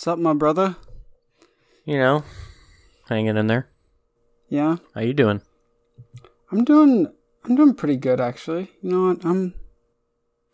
[0.00, 0.76] Sup, my brother?
[1.84, 2.24] You know,
[3.10, 3.68] hanging in there.
[4.48, 5.42] Yeah, How you doing?
[6.50, 7.12] I'm doing.
[7.44, 8.70] I'm doing pretty good, actually.
[8.80, 9.26] You know what?
[9.26, 9.52] I'm.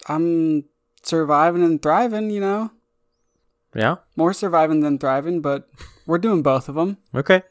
[0.09, 0.65] I'm
[1.05, 2.31] surviving and thriving.
[2.31, 2.71] You know,
[3.73, 3.99] Yeah.
[4.17, 5.71] more surviving than thriving, but
[6.07, 6.97] we're doing both of them.
[7.15, 7.43] Okay.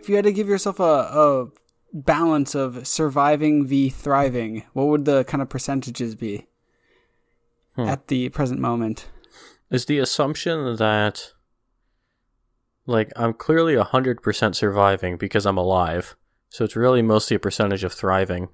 [0.00, 1.46] If you had to give yourself a, a
[2.04, 6.46] balance of surviving v thriving, what would the kind of percentages be
[7.74, 7.82] Hmm.
[7.88, 9.08] at the present moment?
[9.70, 11.32] Is the assumption that,
[12.86, 16.16] like, I'm clearly 100% surviving because I'm alive.
[16.48, 18.48] So it's really mostly a percentage of thriving.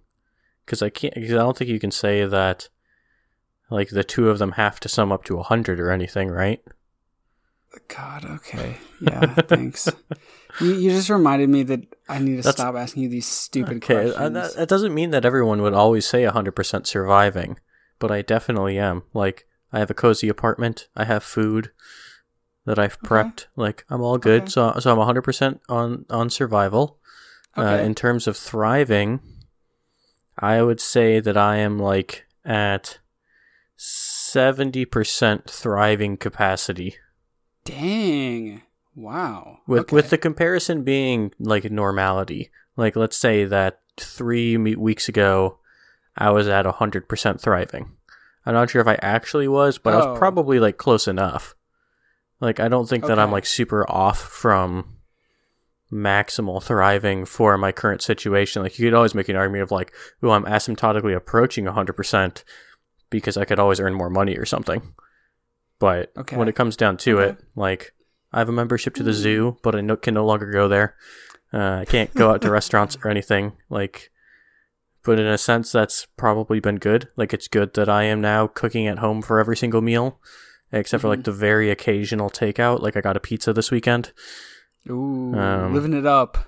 [0.64, 2.68] Because I can't, because I don't think you can say that,
[3.70, 6.62] like, the two of them have to sum up to 100 or anything, right?
[7.88, 8.76] God, okay.
[9.00, 9.88] Yeah, thanks.
[10.60, 13.78] You, you just reminded me that I need to That's- stop asking you these stupid
[13.78, 14.16] Okay, questions.
[14.16, 17.58] uh, that, that doesn't mean that everyone would always say 100% surviving,
[17.98, 19.02] but I definitely am.
[19.14, 21.70] Like, I have a cozy apartment, I have food
[22.66, 23.46] that I've prepped.
[23.56, 24.42] Like, I'm all good.
[24.42, 24.50] Okay.
[24.50, 26.98] So, so I'm 100% on on survival.
[27.56, 29.20] Uh, in terms of thriving,
[30.38, 32.98] I would say that I am like at
[33.78, 36.96] 70% thriving capacity.
[37.64, 38.62] Dang.
[38.94, 39.58] Wow.
[39.66, 39.96] with Okay.
[39.96, 45.58] with the comparison being like normality like let's say that three weeks ago
[46.16, 47.92] i was at 100% thriving
[48.44, 50.10] i'm not sure if i actually was but i Oh.
[50.10, 51.54] was probably like close enough
[52.40, 54.98] like i don't think that i'm like super off from
[55.90, 59.90] maximal thriving for my current situation like you could always make an argument of like
[60.22, 62.44] oh i'm asymptotically approaching 100%
[63.08, 64.94] because i could always earn more money or something
[65.82, 66.36] but Okay.
[66.36, 67.30] when it comes down to Okay.
[67.32, 67.92] it like
[68.32, 70.94] I have a membership to the zoo, but I no, can no longer go there.
[71.52, 73.52] Uh, I can't go out to restaurants or anything.
[73.68, 74.10] Like,
[75.04, 77.08] but in a sense, that's probably been good.
[77.16, 80.18] Like, it's good that I am now cooking at home for every single meal,
[80.70, 82.80] except for like the very occasional takeout.
[82.80, 84.12] Like, I got a pizza this weekend.
[84.88, 86.38] Ooh, um, living it up.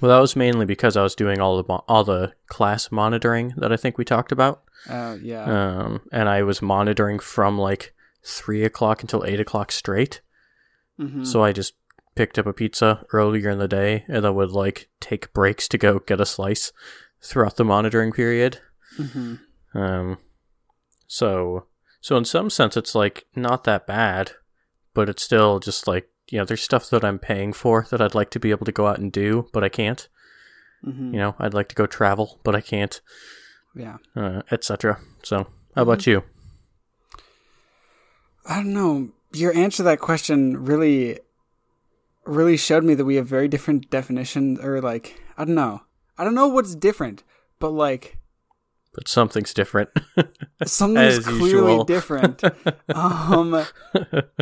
[0.00, 3.70] Well, that was mainly because I was doing all the all the class monitoring that
[3.72, 4.62] I think we talked about.
[4.88, 5.44] Uh, yeah.
[5.44, 10.20] Um, and I was monitoring from like three o'clock until eight o'clock straight.
[10.98, 11.26] Mhm.
[11.26, 11.74] So I just
[12.14, 15.78] picked up a pizza earlier in the day and I would like take breaks to
[15.78, 16.72] go get a slice
[17.22, 18.60] throughout the monitoring period.
[18.98, 19.40] Mhm.
[19.74, 20.18] Um
[21.06, 21.66] so
[22.00, 24.32] so in some sense it's like not that bad,
[24.94, 28.14] but it's still just like, you know, there's stuff that I'm paying for that I'd
[28.14, 30.06] like to be able to go out and do, but I can't.
[30.84, 31.12] Mhm.
[31.12, 33.00] You know, I'd like to go travel, but I can't,
[33.74, 33.98] Yeah.
[34.16, 34.98] uh, etc.
[35.22, 35.46] So,
[35.76, 36.24] how about you?
[38.46, 39.10] I don't know.
[39.32, 41.18] Your answer to that question really,
[42.24, 45.82] really showed me that we have very different definitions, or like, I don't know.
[46.18, 47.22] I don't know what's different,
[47.58, 48.18] but like,
[48.94, 49.88] But something's different.
[50.66, 52.42] something's clearly different.
[52.94, 53.64] um,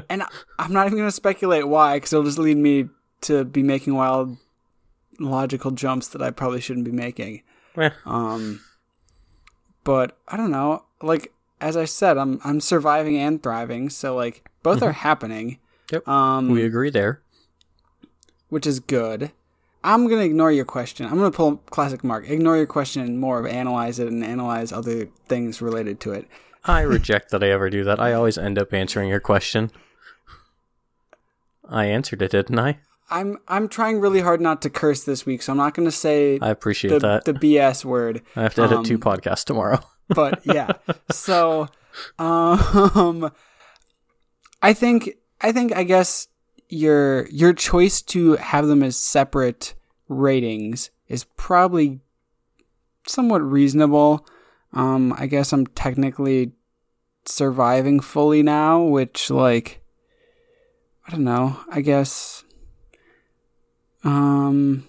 [0.09, 0.25] and
[0.59, 2.89] I'm not even going to speculate why, because it'll just lead me
[3.23, 4.37] to be making wild
[5.21, 7.43] logical jumps that I probably shouldn't be making.
[7.77, 7.91] Eh.
[8.05, 8.61] Um,
[9.85, 10.85] but I don't know.
[11.03, 15.59] Like as I said, I'm I'm surviving and thriving, so like both are happening.
[15.89, 15.95] Mm-hmm.
[15.97, 16.09] Yep.
[16.09, 17.21] Um, we agree there.
[18.49, 19.33] which is good.
[19.83, 21.07] I'm gonna ignore your question.
[21.07, 22.29] I'm gonna pull classic Mark.
[22.29, 26.29] Ignore your question and more of analyze it and analyze other things related to it.
[26.65, 27.99] I reject that I ever do that.
[27.99, 29.71] I always end up answering your question.
[31.69, 32.79] I answered it, didn't I?
[33.11, 36.39] I'm I'm trying really hard not to curse this week, so I'm not gonna say
[36.41, 37.25] I appreciate the that.
[37.25, 38.23] the BS word.
[38.37, 39.81] I have to edit um, two podcasts tomorrow.
[40.15, 40.73] But yeah.
[41.11, 41.69] So,
[42.19, 43.31] um,
[44.63, 46.29] I think I think I guess
[46.69, 49.75] your your choice to have them as separate
[50.09, 52.01] ratings is probably
[53.07, 54.27] somewhat reasonable.
[54.73, 56.53] Um, I guess I'm technically
[57.25, 59.83] surviving fully now, which like
[61.07, 61.59] I don't know.
[61.71, 62.45] I guess
[64.05, 64.87] um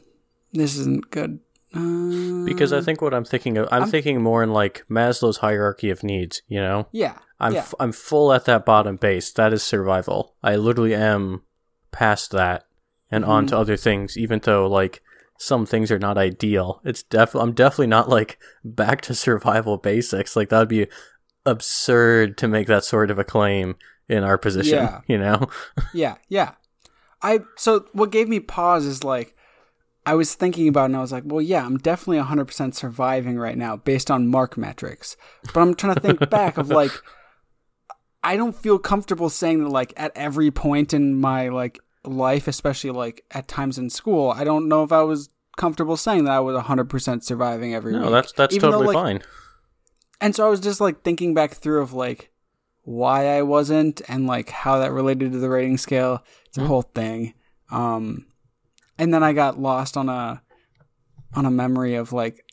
[0.53, 1.39] this isn't good.
[1.73, 5.37] Uh, Because I think what I'm thinking of, I'm, I'm- thinking more in like Maslow's
[5.37, 6.41] hierarchy of needs.
[6.47, 7.59] You know, yeah, I'm yeah.
[7.59, 9.31] f- I'm full at that bottom base.
[9.31, 10.35] That is survival.
[10.43, 11.43] I literally am
[11.91, 12.65] past that
[13.09, 13.49] and on Mm-hmm.
[13.49, 14.17] to other things.
[14.17, 15.01] Even though like
[15.37, 20.35] some things are not ideal, it's def I'm definitely not like back to survival basics.
[20.35, 20.87] Like that would be
[21.45, 23.75] absurd to make that sort of a claim
[24.07, 24.77] in our position.
[24.77, 25.01] Yeah.
[25.07, 25.47] You know.
[25.93, 26.51] Yeah, yeah.
[27.21, 29.35] I so what gave me pause is like
[30.05, 33.37] I was thinking about it and I was like, well, yeah, I'm definitely 100% surviving
[33.37, 35.15] right now based on mark metrics.
[35.53, 37.03] But I'm trying to think back of like
[38.23, 42.91] I don't feel comfortable saying that like at every point in my like life, especially
[42.91, 46.39] like at times in school, I don't know if I was comfortable saying that I
[46.39, 48.11] was 100% surviving every No, week.
[48.11, 49.21] that's that's Even though, totally like, fine.
[50.19, 52.31] And so I was just like thinking back through of like
[52.83, 56.23] why I wasn't and like how that related to the rating scale.
[56.47, 56.67] It's a Mhm.
[56.67, 57.33] whole thing.
[57.71, 58.25] Um
[59.01, 60.43] and then I got lost on a
[61.33, 62.45] on a memory of like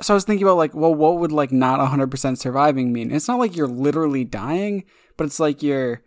[0.00, 3.12] so I was thinking about like well what would like not 100% surviving mean?
[3.12, 4.84] It's not like you're literally dying,
[5.16, 6.02] but it's like you're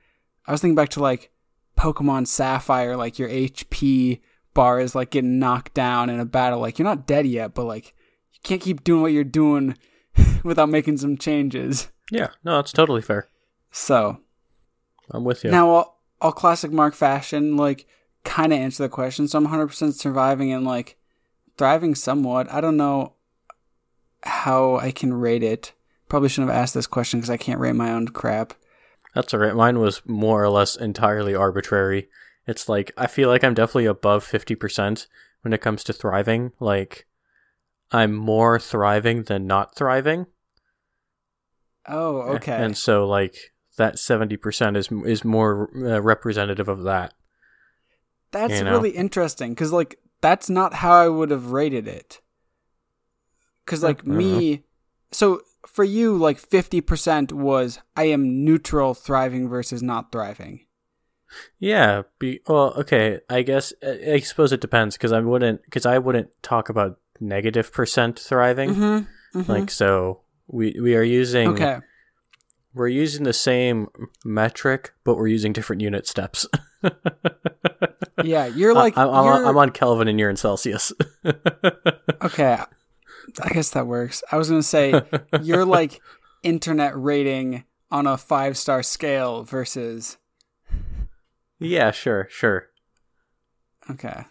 [0.46, 1.32] I was thinking back to like
[1.80, 4.20] Pokemon Sapphire like your HP
[4.54, 7.64] bar is like getting knocked down in a battle like you're not dead yet, but
[7.64, 7.96] like
[8.34, 9.78] you can't keep doing what you're doing
[10.44, 11.88] without making some changes.
[12.12, 13.30] Yeah, no, it's totally fair.
[13.72, 14.20] So
[15.12, 15.52] I'm with you.
[15.52, 17.88] now, all, all classic Mark fashion, like,
[18.26, 19.28] kind of answer the question.
[19.28, 20.98] So I'm 100% surviving and like
[21.58, 22.52] thriving somewhat.
[22.52, 23.14] I don't know
[24.24, 25.72] how I can rate it.
[26.10, 28.54] Probably shouldn't have asked this question because I can't rate my own crap.
[29.14, 29.56] That's alright.
[29.56, 32.10] Mine was more or less entirely arbitrary.
[32.46, 35.08] It's like I feel like I'm definitely above fifty percent
[35.42, 36.52] when it comes to thriving.
[36.60, 37.08] Like
[37.92, 40.28] I'm more thriving than not thriving.
[41.88, 42.54] Oh, okay.
[42.54, 47.14] And so like that seventy percent is is more uh, representative of that.
[48.36, 48.72] That's you know.
[48.72, 52.20] really interesting because, like, that's not how I would have rated it.
[53.64, 54.66] Because, like, don't me,
[55.12, 60.66] so for you, like, 50% was I am neutral thriving versus not thriving.
[61.60, 62.04] Yeah.
[62.20, 62.74] Be well.
[62.78, 63.20] Okay.
[63.30, 67.00] I guess I I suppose it depends because I wouldn't because I wouldn't talk about
[67.20, 68.76] negative percent thriving.
[68.76, 69.52] Mm-hmm.
[69.52, 71.80] Like so, we we are using okay.
[72.74, 73.88] we're using the same
[74.24, 76.48] metric, but we're using different unit steps.
[78.24, 80.94] Yeah, you're like, I, am on, you're- I'm on Kelvin and you're in Celsius.
[82.22, 82.58] okay.
[83.42, 84.24] I guess that works.
[84.32, 85.02] I was going to say,
[85.42, 86.02] you're like
[86.44, 90.18] internet rating on a five star scale versus,
[91.60, 92.70] yeah, sure, sure.
[93.90, 94.26] okay.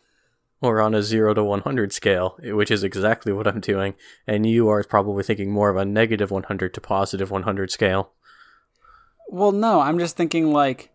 [0.62, 3.94] Or on a zero to 100 scale, which is exactly what I'm doing.
[4.26, 8.12] And you are probably thinking more of a negative 100 to positive 100 scale.
[9.28, 10.90] Well, no, I'm just thinking like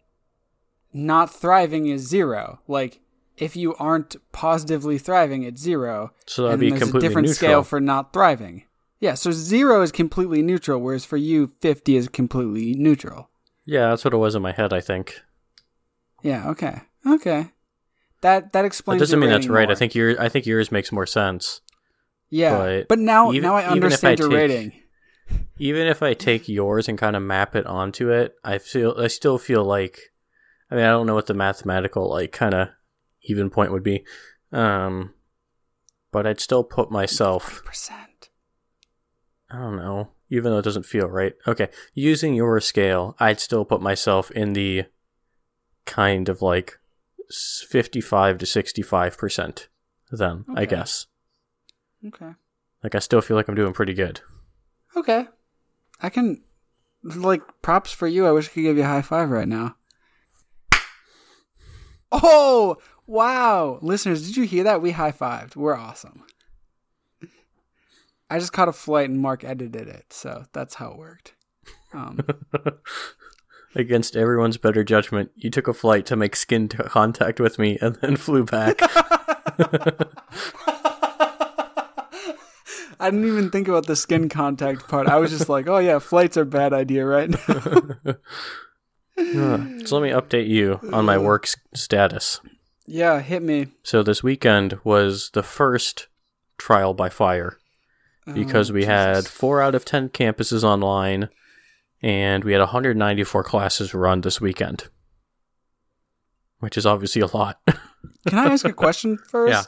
[0.93, 2.59] not thriving is zero.
[2.67, 2.99] Like
[3.37, 6.11] if you aren't positively thriving, it's zero.
[6.25, 7.35] So that'd and be there's a completely different neutral.
[7.49, 8.63] scale for not thriving.
[8.99, 13.29] Yeah, so zero is completely neutral, whereas for you, 50 is completely neutral.
[13.65, 15.21] yeah, that's what it was in my head, I think.
[16.21, 16.81] Yeah, okay.
[17.07, 17.51] Okay.
[18.21, 18.99] That that explains.
[18.99, 19.71] That doesn't mean that's rating right.
[19.71, 21.61] I think your I think yours makes more sense.
[22.29, 22.57] Yeah.
[22.57, 24.73] but But, now even- now I even if I understand your take- rating.
[25.57, 29.07] Even if I take yours and kind of map it onto it, I feel I
[29.07, 30.08] still feel like
[30.71, 32.69] I mean I don't know what the mathematical like kind of
[33.23, 34.05] even point would be.
[34.51, 35.13] Um
[36.11, 38.29] but I'd still put myself Percent.
[39.51, 41.33] I don't know, even though it doesn't feel right.
[41.47, 44.85] Okay, using your scale, I'd still put myself in the
[45.85, 46.79] kind of like
[47.31, 49.67] 55 to 65%
[50.11, 51.07] then, I guess.
[52.05, 52.31] Okay.
[52.83, 54.21] Like I still feel like I'm doing pretty good.
[54.95, 55.27] Okay.
[56.01, 56.43] I can
[57.03, 58.25] like props for you.
[58.25, 59.75] I wish I could give you a high five right now.
[62.11, 62.77] Oh,
[63.07, 63.79] wow.
[63.81, 64.81] Listeners, did you hear that?
[64.81, 65.55] We high fived.
[65.55, 66.23] We're awesome.
[68.29, 71.33] I just caught a flight and Mark edited it, so that's how it worked.
[71.93, 72.19] Um,
[73.75, 77.77] Against everyone's better judgment, you took a flight to make skin t- contact with me
[77.81, 78.79] and then flew back.
[82.99, 85.07] I didn't even think about the skin contact part.
[85.07, 88.15] I was just like, oh yeah, flights are a bad idea right now.
[89.85, 92.39] So let me update you on my work status.
[92.85, 93.67] yeah, hit me.
[93.83, 96.07] So this weekend was the first
[96.57, 97.57] trial by fire.
[98.27, 101.29] Oh, because Oh, we had four out of 10 campuses online
[102.01, 104.85] and we had 194 classes run this weekend
[106.59, 107.59] which is obviously a lot
[108.27, 109.51] Can I ask a question first?
[109.51, 109.63] Yeah.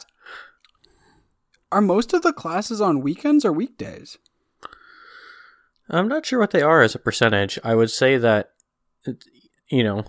[1.72, 4.18] Are most of the classes on weekends or weekdays?
[5.90, 8.50] i'm not sure what they are as a percentage i would say that
[9.72, 10.04] you know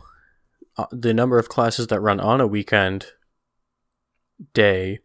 [0.77, 3.07] uh, the number of classes that run on a weekend
[4.53, 4.99] day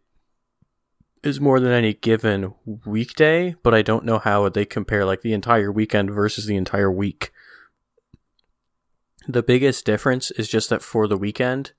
[1.23, 2.53] is more than any given
[2.85, 6.91] weekday but i don't know how they compare like the entire weekend versus the entire
[6.91, 7.31] week
[9.27, 11.73] The biggest difference is just that for the weekend,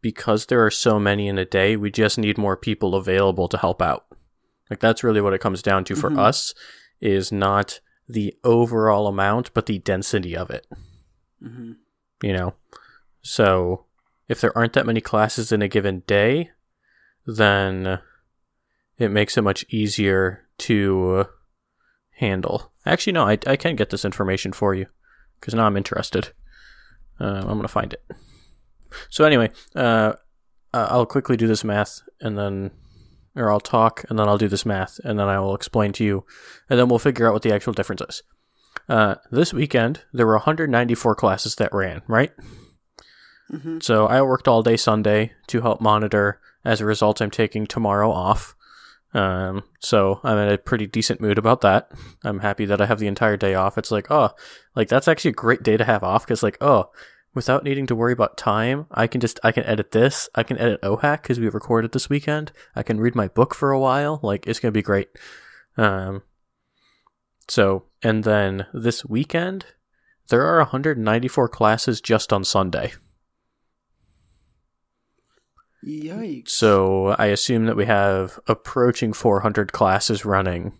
[0.00, 3.58] because there are so many in a day, we just need more people available to
[3.58, 4.06] help out.
[4.68, 6.18] Like that's really what it comes down to for Mhm.
[6.18, 6.54] us
[7.00, 7.78] is not
[8.08, 10.66] the overall amount, but the density of it,
[11.40, 11.72] Mm-hmm.
[12.22, 12.54] You know.
[13.22, 13.86] So,
[14.28, 16.50] if there aren't that many classes in a given day,
[17.26, 18.00] then
[18.98, 21.26] it makes it much easier to
[22.16, 22.72] handle.
[22.84, 24.86] Actually, no, I, I can get this information for you
[25.38, 26.32] because now I'm interested.
[27.20, 28.04] Uh, I'm going to find it.
[29.08, 30.14] So, anyway, uh,
[30.74, 32.72] I'll quickly do this math and then
[33.34, 36.04] or I'll talk, and then I'll do this math, and then I will explain to
[36.04, 36.24] you,
[36.68, 38.22] and then we'll figure out what the actual difference is.
[38.88, 42.32] Uh, this weekend, there were 194 classes that ran, right?
[43.50, 43.78] Mm-hmm.
[43.80, 46.40] So I worked all day Sunday to help monitor.
[46.64, 48.54] As a result, I'm taking tomorrow off.
[49.14, 51.90] Um, so I'm in a pretty decent mood about that.
[52.24, 53.76] I'm happy that I have the entire day off.
[53.76, 54.30] It's like, oh,
[54.74, 56.90] like that's actually a great day to have off because, like, oh,
[57.34, 60.28] without needing to worry about time, I can just I can edit this.
[60.34, 62.52] I can edit OHAC because we recorded this weekend.
[62.74, 64.20] I can read my book for a while.
[64.22, 65.08] Like it's gonna be great.
[65.76, 66.22] Um,
[67.48, 69.66] so and then this weekend,
[70.28, 72.92] there are 194 classes just on Sunday.
[75.84, 76.50] Yikes.
[76.50, 80.78] So I assume that we have approaching 400 classes running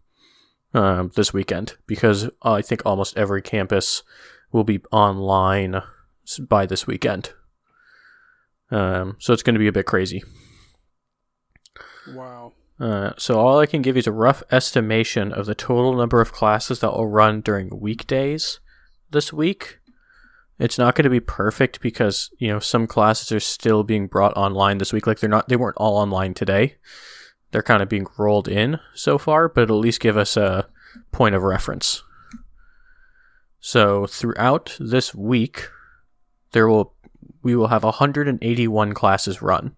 [0.75, 4.03] um, this weekend because I think almost every campus
[4.53, 5.83] will be online
[6.49, 7.33] by this weekend.
[8.71, 10.23] Um, so it's going to be a bit crazy.
[12.09, 12.53] Wow.
[12.83, 16.33] So all I can give you is a rough estimation of the total number of
[16.33, 18.59] classes that will run during weekdays
[19.11, 19.79] this week.
[20.59, 24.37] It's not going to be perfect because you know some classes are still being brought
[24.37, 25.07] online this week.
[25.07, 26.77] Like they're not, they weren't all online today.
[27.53, 30.69] They're kind of being rolled in so far, but it'll at least give us a
[31.13, 32.03] point of reference.
[33.61, 35.69] So throughout this week,
[36.51, 36.95] there will
[37.45, 39.77] we will have 181 classes run.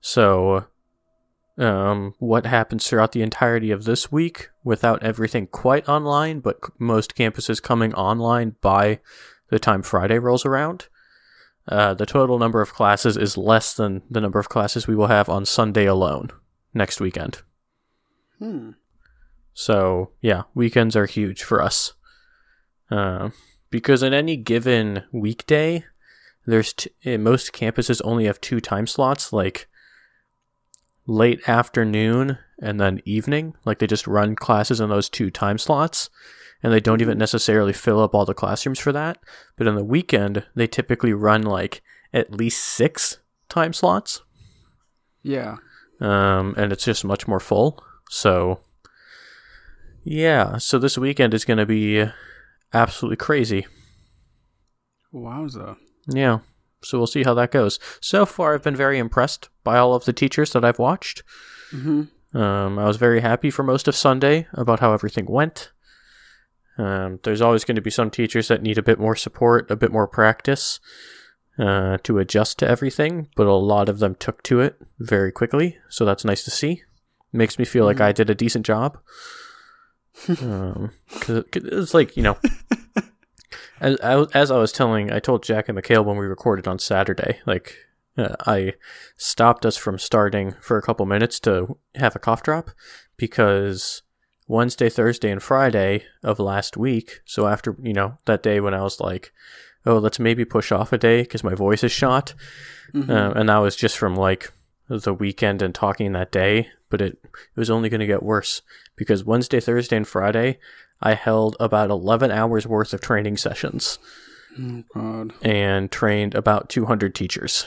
[0.00, 0.66] So
[1.60, 6.72] um, what happens throughout the entirety of this week without everything quite online, but c-
[6.78, 9.00] most campuses coming online by
[9.50, 10.88] the time Friday rolls around.
[11.68, 15.08] Uh, the total number of classes is less than the number of classes we will
[15.08, 16.30] have on Sunday alone
[16.72, 17.42] next weekend.
[18.38, 18.70] Hmm.
[19.52, 21.92] So, yeah, weekends are huge for us.
[22.90, 23.30] Uh,
[23.70, 25.84] because in any given weekday,
[26.46, 29.68] there's t- eh, most campuses only have two time slots, like
[31.10, 33.54] late afternoon and then evening.
[33.64, 36.08] Like they just run classes in those two time slots,
[36.62, 39.18] and they don't even necessarily fill up all the classrooms for that.
[39.56, 44.22] But in the weekend, they typically run like at least six time slots,
[45.22, 45.56] Yeah.
[46.00, 47.82] um, and it's just much more full.
[48.08, 48.60] So,
[50.04, 52.04] yeah, so this weekend is going to be
[52.72, 53.66] absolutely crazy.
[55.12, 55.76] Wowza.
[56.08, 56.38] Yeah.
[56.82, 57.78] So we'll see how that goes.
[58.00, 61.22] So far, I've been very impressed by all of the teachers that I've watched.
[61.72, 62.36] Mm-hmm.
[62.36, 65.72] Um, I was very happy for most of Sunday about how everything went.
[66.78, 69.76] Um, there's always going to be some teachers that need a bit more support, a
[69.76, 70.80] bit more practice
[71.58, 75.76] uh, to adjust to everything, but a lot of them took to it very quickly,
[75.90, 76.82] so that's nice to see.
[77.32, 78.98] Makes me feel like I did a decent job.
[80.40, 82.38] um, cause, 'cause it's like you know,
[83.80, 83.96] as
[84.34, 87.76] as I was telling, I told Jack and Mikhail when we recorded on Saturday, like
[88.18, 88.74] uh, I
[89.16, 92.70] stopped us from starting for a couple minutes to have a cough drop
[93.16, 94.02] because
[94.48, 97.20] Wednesday, Thursday, and Friday of last week.
[97.24, 99.32] So after you know that day when I was like,
[99.86, 102.34] oh, let's maybe push off a day because my voice is shot,
[102.94, 103.08] Mhm.
[103.08, 104.52] uh, and that was just from like
[104.88, 106.68] the weekend and talking that day.
[106.88, 108.62] But it, it was only going to get worse
[108.96, 110.58] because Wednesday, Thursday, and Friday,
[111.02, 113.98] I held about 11 hours worth of training sessions
[114.58, 115.32] Oh God.
[115.42, 117.66] and trained about 200 teachers.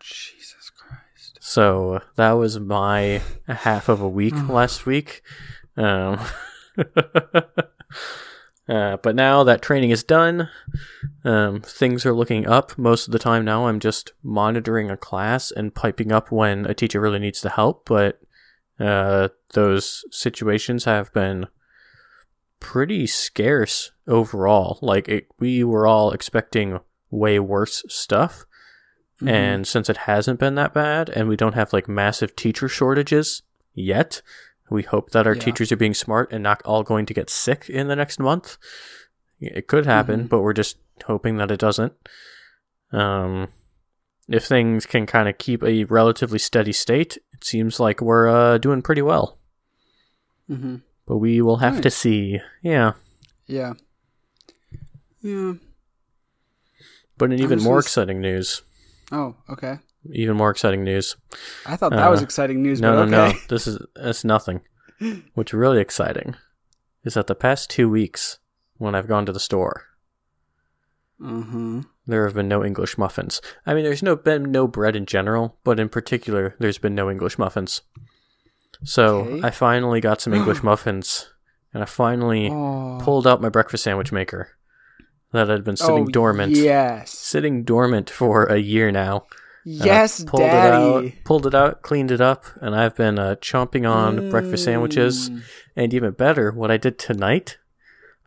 [0.00, 1.38] Jesus Christ.
[1.40, 5.22] So that was my half of a week last week.
[5.76, 6.20] Um,
[8.68, 10.48] uh, but now that training is done,
[11.24, 12.78] um, things are looking up.
[12.78, 16.74] Most of the time now, I'm just monitoring a class and piping up when a
[16.74, 17.86] teacher really needs the help.
[17.86, 18.20] But
[18.78, 21.46] uh, those situations have been
[22.60, 24.78] pretty scarce overall.
[24.82, 26.78] Like it, we were all expecting
[27.10, 28.44] way worse stuff.
[29.16, 29.28] Mm-hmm.
[29.28, 33.42] And since it hasn't been that bad and we don't have like massive teacher shortages
[33.74, 34.22] yet,
[34.70, 35.40] we hope that our Yeah.
[35.42, 38.56] teachers are being smart and not all going to get sick in the next month.
[39.40, 40.28] It could happen, Mhm.
[40.28, 40.76] but we're just
[41.06, 41.92] hoping that it doesn't.
[42.92, 43.48] Um,
[44.28, 48.58] if things can kind of keep a relatively steady state, it seems like we're uh,
[48.58, 49.38] doing pretty well.
[50.48, 50.76] Mm-hmm.
[51.10, 52.38] But we will have to see.
[52.62, 52.92] Yeah.
[53.48, 53.72] Yeah.
[55.20, 55.54] Yeah.
[57.18, 58.62] But in I even more gonna exciting news,
[59.10, 59.80] Oh, okay.
[60.12, 61.16] even more exciting news.
[61.66, 63.32] I thought that was Uh, exciting news, No, but no, okay.
[63.34, 63.40] no.
[63.48, 64.60] This is that's nothing.
[65.34, 66.36] What's really exciting
[67.02, 68.38] is that the past two weeks,
[68.78, 69.82] when I've gone to the store,
[71.20, 71.82] Uh-huh.
[72.06, 73.42] there have been no English muffins.
[73.66, 77.10] I mean, there's no been no bread in general, but in particular, there's been no
[77.10, 77.82] English muffins.
[78.84, 79.40] So Okay.
[79.46, 81.32] I finally got some English muffins,
[81.74, 82.98] and I finally Oh.
[83.02, 84.50] pulled out my breakfast sandwich maker
[85.32, 87.10] that had been sitting Oh, dormant, Yes.
[87.12, 89.26] sitting dormant for a year now.
[89.64, 90.66] Yes, pulled daddy.
[90.68, 94.64] it out, pulled it out, cleaned it up, and I've been uh, chomping on breakfast
[94.64, 95.28] sandwiches.
[95.28, 95.42] Mm.
[95.76, 97.58] And even better, what I did tonight,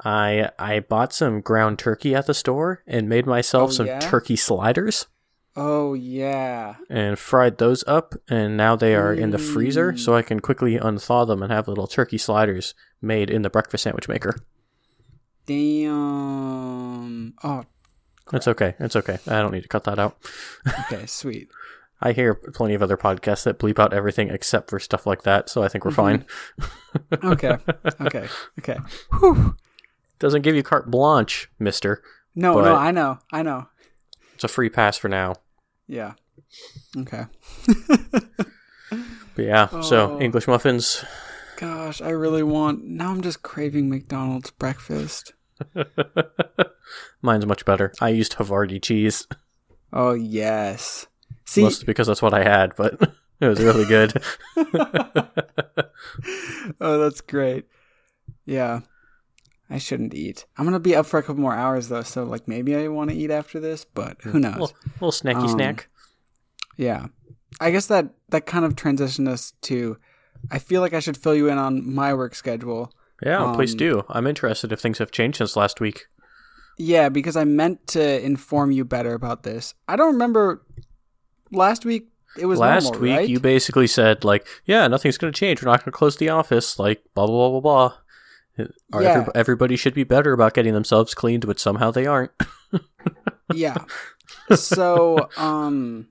[0.06, 4.00] I I bought some ground turkey at the store and made myself Oh, some yeah?
[4.00, 5.08] turkey sliders
[5.56, 6.76] Oh yeah.
[6.90, 8.16] and fried those up.
[8.30, 11.68] And now they are in the freezer, so I can quickly unthaw them and have
[11.68, 14.36] little turkey sliders made in the breakfast sandwich maker.
[15.46, 17.34] Damn.
[17.44, 17.64] Oh,
[18.32, 18.76] It's okay.
[18.80, 19.20] It's okay.
[19.28, 20.18] I don't need to cut that out.
[20.92, 21.50] okay, sweet.
[22.02, 25.50] I hear plenty of other podcasts that bleep out everything except for stuff like that,
[25.50, 26.26] so I think we're fine.
[26.60, 27.28] Mm-hmm.
[27.28, 27.58] Okay,
[28.02, 28.28] okay,
[28.60, 28.78] okay.
[29.20, 29.56] Whew.
[30.20, 32.02] Doesn't give you carte blanche, mister.
[32.36, 33.68] No, no, I know, I know.
[34.34, 35.36] It's a free pass for now.
[35.94, 36.14] Yeah.
[36.98, 37.26] Okay.
[39.36, 40.20] But yeah, so Oh.
[40.20, 41.06] English muffins.
[41.58, 42.84] Gosh, I really want.
[42.84, 45.34] Now I'm just craving McDonald's breakfast.
[47.22, 47.94] Mine's much better.
[48.02, 49.28] I used Havarti cheese,
[49.92, 51.06] Oh yes.
[51.46, 53.00] See, mostly because that's what I had, but
[53.40, 54.14] it was really good.
[56.82, 57.66] oh, that's great.
[58.48, 58.82] Yeah.
[59.74, 60.46] I shouldn't eat.
[60.56, 63.10] I'm gonna be up for a couple more hours though, so like maybe I want
[63.10, 64.54] to eat after this, but who knows?
[64.54, 65.90] little, little snacky Um, snack.
[66.78, 67.08] Yeah.
[67.60, 69.98] I guess that that kind of transitioned us to
[70.52, 72.94] I feel like I should fill you in on my work schedule.
[73.26, 74.04] Yeah, please um, do.
[74.10, 76.06] I'm interested if things have changed since last week.
[76.78, 79.74] Yeah, because I meant to inform you better about this.
[79.88, 80.64] I don't remember
[81.52, 83.30] last week it was last normal, week, right?
[83.30, 85.64] you basically said like, "Yeah, nothing's going to change.
[85.64, 87.98] We're not going to close the office." Like, blah blah blah blah blah.
[88.94, 89.20] Or Yeah.
[89.22, 92.32] every- everybody should be better about getting themselves cleaned, but somehow they aren't.
[93.54, 93.78] yeah.
[94.56, 96.08] So, um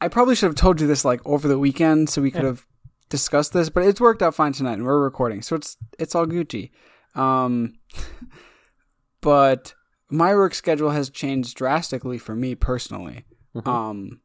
[0.00, 2.66] I probably should have told you this like over the weekend so we could have
[3.08, 5.40] discussed this, but it's worked out fine tonight and we're recording.
[5.42, 6.70] So it's it's all Gucci.
[7.14, 7.74] Um
[9.20, 9.74] but
[10.10, 13.24] my work schedule has changed drastically for me personally.
[13.56, 13.66] Mhm.
[13.68, 14.20] Um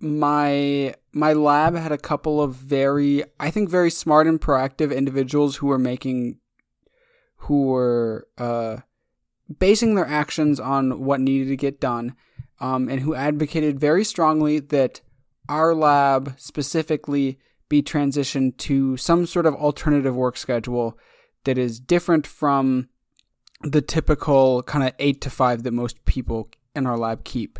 [0.00, 5.56] my my lab had a couple of very I think very smart and proactive individuals
[5.56, 6.38] who were making
[7.42, 8.78] who were uh
[9.58, 12.14] basing their actions on what needed to get done
[12.60, 15.00] um, and who advocated very strongly that
[15.48, 20.98] our lab specifically be transitioned to some sort of alternative work schedule
[21.44, 22.88] that is different from
[23.62, 27.58] the typical kind of 8 to 5 that most people in our lab keep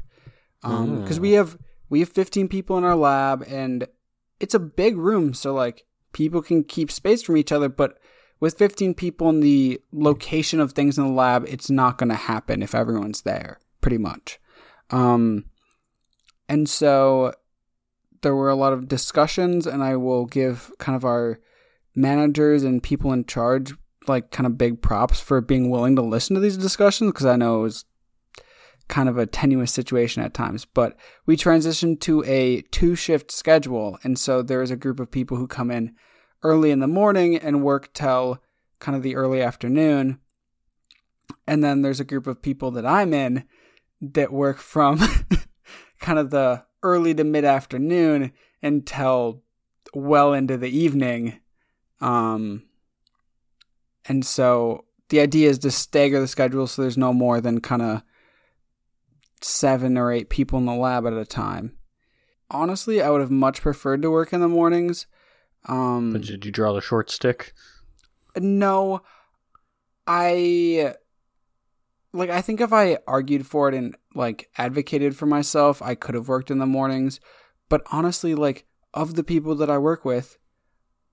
[0.63, 1.23] because Mm.
[1.23, 1.57] we have
[1.89, 3.87] we have 15 people in our lab and
[4.41, 7.99] it's a big room so like people can keep space from each other but
[8.41, 12.15] with 15 people in the location of things in the lab it's not going to
[12.15, 14.39] happen if everyone's there pretty much.
[14.91, 15.45] Um
[16.49, 17.33] and so
[18.23, 21.39] there were a lot of discussions and i will give kind of our
[21.95, 23.75] managers and people in charge
[24.07, 27.37] like kind of big props for being willing to listen to these discussions because i
[27.37, 27.85] know it was
[28.89, 30.65] kind of a tenuous situation at times.
[30.65, 30.97] But
[31.27, 33.99] we transitioned to a two shift schedule.
[34.03, 35.95] And so there is a group of people who come in
[36.43, 38.43] early in the morning and work till
[38.79, 40.19] kind of the early afternoon.
[41.47, 43.45] And then there's a group of people that I'm in
[44.01, 45.01] that work from
[46.01, 49.43] kind of the early to mid afternoon until
[49.95, 51.41] well into the evening.
[52.01, 52.65] Um,
[54.07, 57.83] and so the idea is to stagger the schedule so there's no more than kind
[57.83, 58.03] of
[59.45, 61.77] seven or eight people in the lab at a time.
[62.51, 65.07] Honestly, I would have much preferred to work in the mornings.
[65.67, 67.53] Um, But did you draw the short stick?
[68.37, 69.03] no,
[70.07, 70.95] I
[72.13, 72.31] like.
[72.31, 76.29] I think if I argued for it and like advocated for myself, I could have
[76.29, 77.21] worked in the mornings.
[77.69, 80.39] But honestly, like of the people that I work with,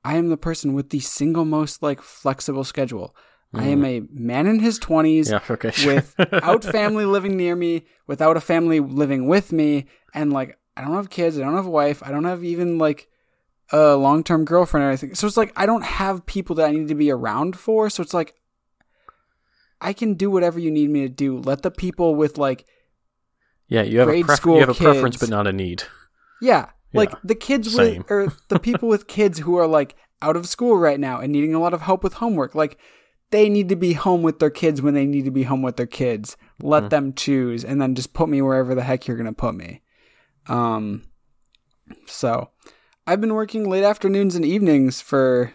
[0.04, 3.16] I am the person with the single most like flexible schedule.
[3.56, 5.72] I am a man in his twenties Yeah, okay.
[5.72, 5.96] sure.
[6.18, 10.94] without family living near me, without a family living with me, and like I don't
[10.96, 13.08] have kids, I don't have a wife, I don't have even like
[13.72, 15.16] a long term girlfriend or anything.
[15.16, 17.90] So it's like I don't have people that I need to be around for.
[17.90, 18.36] So it's like
[19.82, 21.38] I can do whatever you need me to do.
[21.38, 22.66] Let the people with like
[23.68, 25.84] yeah, you have a pref- you have a preference, but not a need.
[26.42, 27.98] yeah, like Yeah, the kids same.
[28.04, 31.32] with or the people with kids who are like out of school right now and
[31.32, 32.54] needing a lot of help with homework.
[32.56, 32.78] Like
[33.36, 35.76] they need to be home with their kids when they need to be home with
[35.78, 36.38] their kids.
[36.62, 36.90] Let Mm-hmm.
[36.90, 39.82] them choose and then just put me wherever the heck you're going to put me.
[40.48, 41.04] Um
[42.08, 42.50] so
[43.08, 45.54] I've been working late afternoons and evenings for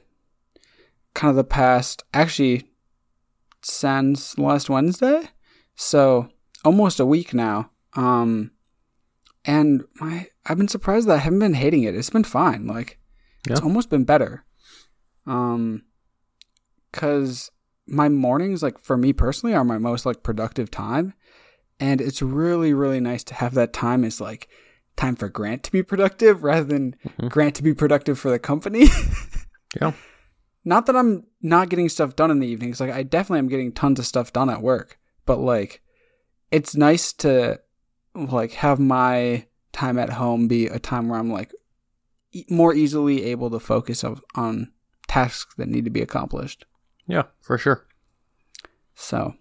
[1.14, 2.70] kind of the past actually
[3.62, 5.28] since last Wednesday.
[5.74, 6.28] So
[6.64, 7.70] almost a week now.
[7.94, 8.50] Um
[9.44, 11.94] and my I've been surprised that I haven't been hating it.
[11.96, 12.66] It's been fine.
[12.66, 12.98] Like
[13.46, 14.44] it's almost been better.
[15.26, 15.84] Um
[16.92, 17.50] cuz
[17.90, 21.12] my mornings like for me personally are my most like productive time
[21.78, 24.48] and it's really really nice to have that time is like
[24.96, 27.28] time for Grant to be productive rather than Mm-hmm.
[27.28, 28.86] Grant to be productive for the company.
[29.80, 29.92] Yeah.
[30.64, 32.80] Not that I'm not getting stuff done in the evenings.
[32.80, 35.80] Like I definitely am getting tons of stuff done at work, but like
[36.50, 37.60] it's nice to
[38.14, 41.52] like have my time at home be a time where I'm like
[42.32, 44.72] e- more easily able to focus on
[45.06, 46.66] tasks that need to be accomplished.
[47.10, 47.86] Yeah, for sure.
[48.94, 49.34] So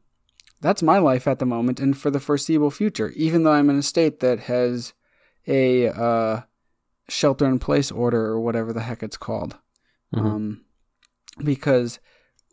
[0.61, 3.77] that's my life at the moment and for the foreseeable future, even though I'm in
[3.77, 4.93] a state that has
[5.47, 6.41] a uh,
[7.07, 9.57] shelter in place order or whatever the heck it's called.
[10.13, 10.25] Mhm.
[10.25, 10.61] Um,
[11.43, 11.99] because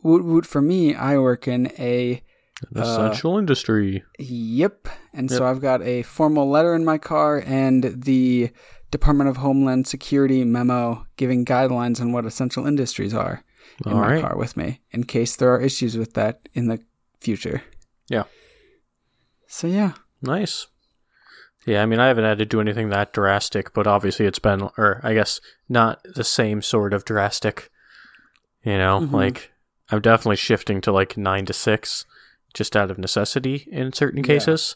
[0.03, 2.21] woot woot for me, I work in a
[2.73, 4.03] An essential industry.
[4.19, 4.87] Yep.
[5.13, 8.51] And so I've got a formal letter in my car and the
[8.89, 13.43] Department of Homeland Security memo giving guidelines on what essential industries are
[13.85, 14.21] in All my right.
[14.21, 16.79] car with me in case there are issues with that in the
[17.19, 17.63] future.
[18.09, 18.23] Yeah.
[19.47, 19.93] So yeah.
[20.21, 20.67] Nice.
[21.65, 24.61] Yeah, I mean, I haven't had to do anything that drastic, but obviously it's been,
[24.77, 27.69] or I guess not the same sort of drastic.
[28.63, 29.11] You know, Mhm.
[29.11, 29.51] like
[29.89, 32.05] I'm definitely shifting to like nine to six,
[32.53, 34.27] just out of necessity in certain Yeah.
[34.27, 34.75] cases.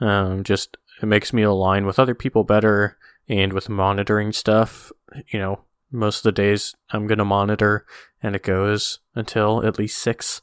[0.00, 2.96] Um, just it makes me align with other people better,
[3.28, 4.92] and with monitoring stuff.
[5.28, 7.86] You know, most of the days I'm gonna monitor,
[8.22, 10.42] and it goes until at least 6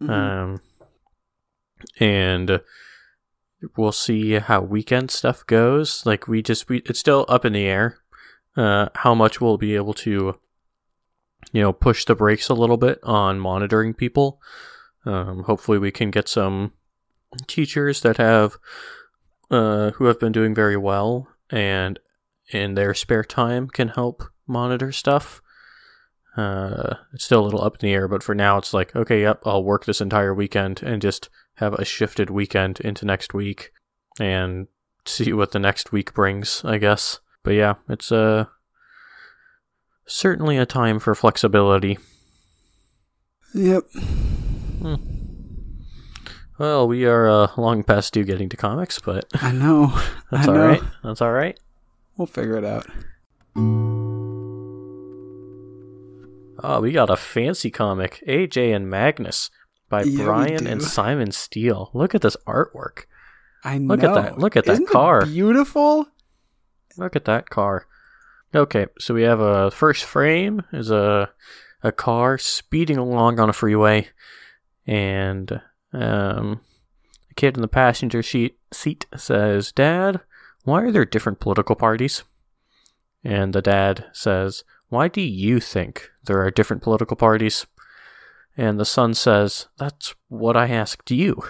[0.00, 0.10] Mhm.
[0.10, 0.60] um,
[2.00, 2.60] and
[3.76, 6.04] we'll see how weekend stuff goes.
[6.06, 7.98] Like we just we it's still up in the air.
[8.56, 10.38] Uh, how much we'll be able to,
[11.52, 14.40] you know, push the brakes a little bit on monitoring people.
[15.06, 16.72] Um, hopefully, we can get some
[17.46, 18.56] teachers that have,
[19.50, 21.98] uh, who have been doing very well and
[22.50, 25.40] in their spare time can help monitor stuff.
[26.36, 29.20] Uh, it's still a little up in the air, but for now, it's like, okay,
[29.20, 33.70] yep, I'll work this entire weekend and just have a shifted weekend into next week
[34.18, 34.66] and
[35.04, 37.20] see what the next week brings, I guess.
[37.42, 38.46] But yeah, it's uh,
[40.06, 41.98] certainly a time for flexibility.
[43.54, 43.84] Yep.
[46.58, 49.86] Well, we are uh, long past due getting to comics, but I know.
[50.30, 50.66] that's I all know.
[50.66, 50.82] right.
[51.02, 51.58] That's all right.
[52.16, 52.86] We'll figure it out.
[56.64, 59.50] Oh, we got a fancy comic, AJ and Magnus,
[59.88, 60.80] by Yeah, Brian and.
[60.82, 61.90] Simon Steele.
[61.92, 63.04] Look at this artwork.
[63.64, 63.94] I know.
[63.94, 65.26] Look at that- look at that Isn't it car.
[65.26, 66.06] beautiful.
[66.96, 67.86] Look at that car.
[68.54, 71.30] Okay, so we have a first frame is a
[71.82, 74.08] a car speeding along on a freeway,
[74.86, 75.60] and
[75.92, 76.60] um,
[77.30, 80.20] a kid in the passenger seat seat says, "Dad,
[80.64, 82.22] why are there different political parties?"
[83.24, 87.66] And the dad says, "Why do you think there are different political parties?"
[88.56, 91.42] And the son says, "That's what I asked you."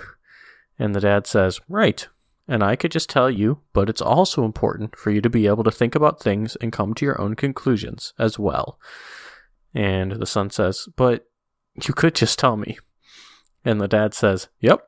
[0.78, 2.08] And the dad says, "Right.
[2.48, 5.64] And I could just tell you, but it's also important for you to be able
[5.64, 8.78] to think about things and come to your own conclusions as well.
[9.74, 11.26] And the son says, But
[11.86, 12.78] you could just tell me.
[13.64, 14.86] And the dad says, Yep,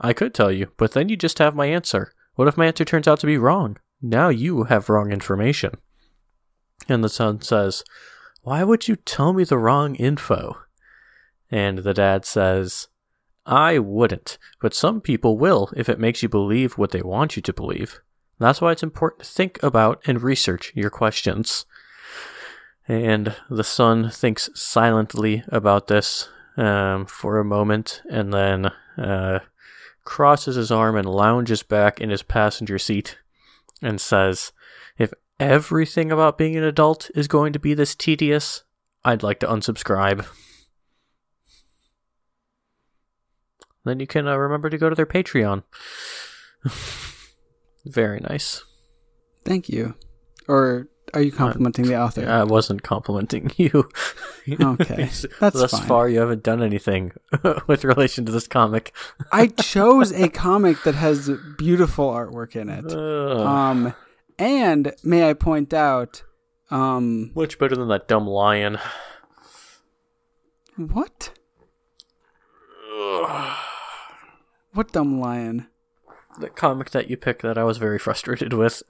[0.00, 2.12] I could tell you, but then you just have my answer.
[2.34, 3.78] What if my answer turns out to be wrong?
[4.02, 5.72] Now you have wrong information.
[6.88, 7.84] And the son says,
[8.42, 10.56] Why would you tell me the wrong info?
[11.50, 12.88] And the dad says,
[13.46, 17.42] I wouldn't, but some people will if it makes you believe what they want you
[17.42, 18.00] to believe.
[18.38, 21.66] That's why it's important to think about and research your questions.
[22.88, 29.40] And the son thinks silently about this um, for a moment and then uh,
[30.04, 33.18] crosses his arm and lounges back in his passenger seat
[33.82, 34.52] and says,
[34.98, 38.64] If everything about being an adult is going to be this tedious,
[39.04, 40.26] I'd like to unsubscribe.
[43.84, 45.62] Then you can uh, remember to go to their Patreon.
[47.84, 48.64] Very nice.
[49.44, 49.94] Thank you.
[50.48, 52.28] Or are you complimenting the author?
[52.28, 53.88] I wasn't complimenting you.
[54.48, 55.04] Okay,
[55.40, 55.86] that's Thus fine.
[55.86, 57.12] far, you haven't done anything
[57.66, 58.94] with relation to this comic.
[59.32, 62.84] I chose a comic that has beautiful artwork in it.
[62.92, 63.38] Ugh.
[63.46, 63.94] Um,
[64.38, 66.22] and may I point out,
[66.70, 68.78] um, Much better than that dumb lion.
[70.76, 71.30] what?
[74.72, 75.68] What dumb lion?
[76.40, 78.82] The comic that you picked that I was very frustrated with.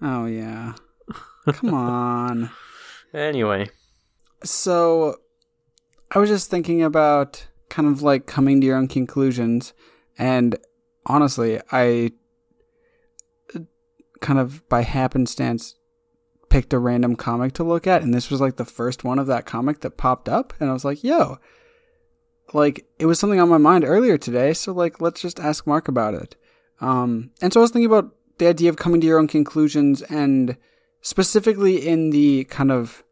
[0.00, 0.74] Oh yeah.
[1.46, 2.50] Come on.
[3.14, 3.68] anyway,
[4.42, 5.16] So,
[6.10, 9.72] I was just thinking about kind of like coming to your own conclusions,
[10.18, 10.56] and
[11.06, 12.12] honestly, I
[13.54, 13.60] uh,
[14.20, 15.76] kind of by happenstance
[16.48, 19.26] picked a random comic to look at, and this was like the first one of
[19.28, 21.38] that comic that popped up, and I was like, yo,
[22.52, 25.88] like it was something on my mind earlier today, so like let's just ask Mark
[25.88, 26.36] about it.
[26.80, 30.02] Um, and so I was thinking about the idea of coming to your own conclusions
[30.02, 30.56] and
[31.00, 33.04] specifically in the kind of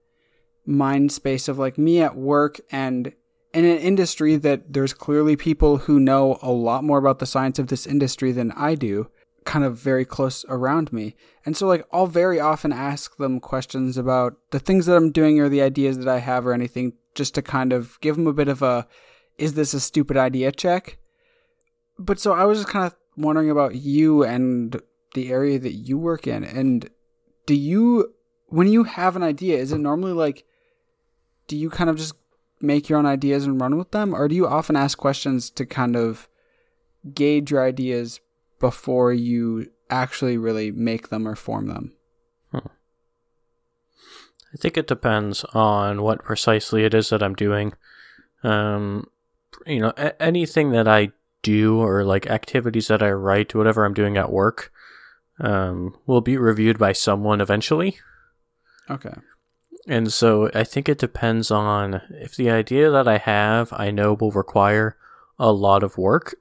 [0.67, 3.13] mind space of like me at work and
[3.53, 7.59] in an industry that there's clearly people who know a lot more about the science
[7.59, 9.09] of this industry than I do,
[9.45, 11.15] kind of very close around me.
[11.47, 15.39] And so like I'll very often ask them questions about the things that I'm doing
[15.39, 18.33] or the ideas that I have or anything just to kind of give them a
[18.33, 18.89] bit of a
[19.39, 20.99] is this a stupid idea check?
[21.99, 24.81] But so I was just kind of wondering about you and
[25.15, 26.91] the area that you work in and
[27.47, 28.15] do you
[28.47, 30.45] when you have an idea is it normally like
[31.47, 32.15] do you kind of just
[32.61, 34.15] make your own ideas and run with them?
[34.15, 36.29] Or do you often ask questions to kind of
[37.13, 38.21] gauge your ideas
[38.59, 41.93] before you actually really make them or form them?
[42.51, 42.69] Hmm.
[44.55, 47.73] i think it depends on what precisely it is that i'm doing.
[48.43, 49.09] Um
[49.67, 51.11] you know a- anything that i
[51.43, 54.73] do or like activities that i write whatever i'm doing at work
[55.41, 57.99] um, will be reviewed by someone eventually
[58.89, 59.15] okay
[59.87, 64.15] and so I think it depends on if the idea that I have I know
[64.15, 64.97] will require
[65.39, 66.35] a lot of work,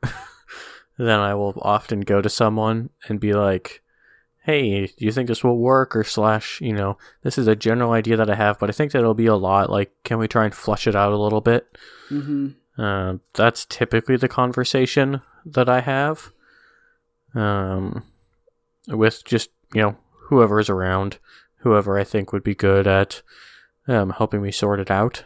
[0.97, 3.81] then I will often go to someone and be like,
[4.43, 5.95] hey, do you think this will work?
[5.95, 8.91] Or slash, you know, this is a general idea that I have, but I think
[8.91, 9.69] that it'll be a lot.
[9.69, 11.77] Like, can we try and flush it out a little bit?
[12.09, 12.81] Mm-hmm.
[12.81, 16.31] Uh, that's typically the conversation that I have
[17.35, 18.03] um,
[18.87, 21.19] with just, you know, whoever is around
[21.63, 23.21] whoever I think would be good at
[23.87, 25.23] um, helping me sort it out.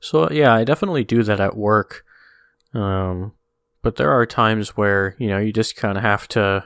[0.00, 2.04] So yeah, I definitely do that at work.
[2.74, 3.32] Um,
[3.82, 6.64] but there are times where you know you just kind of have to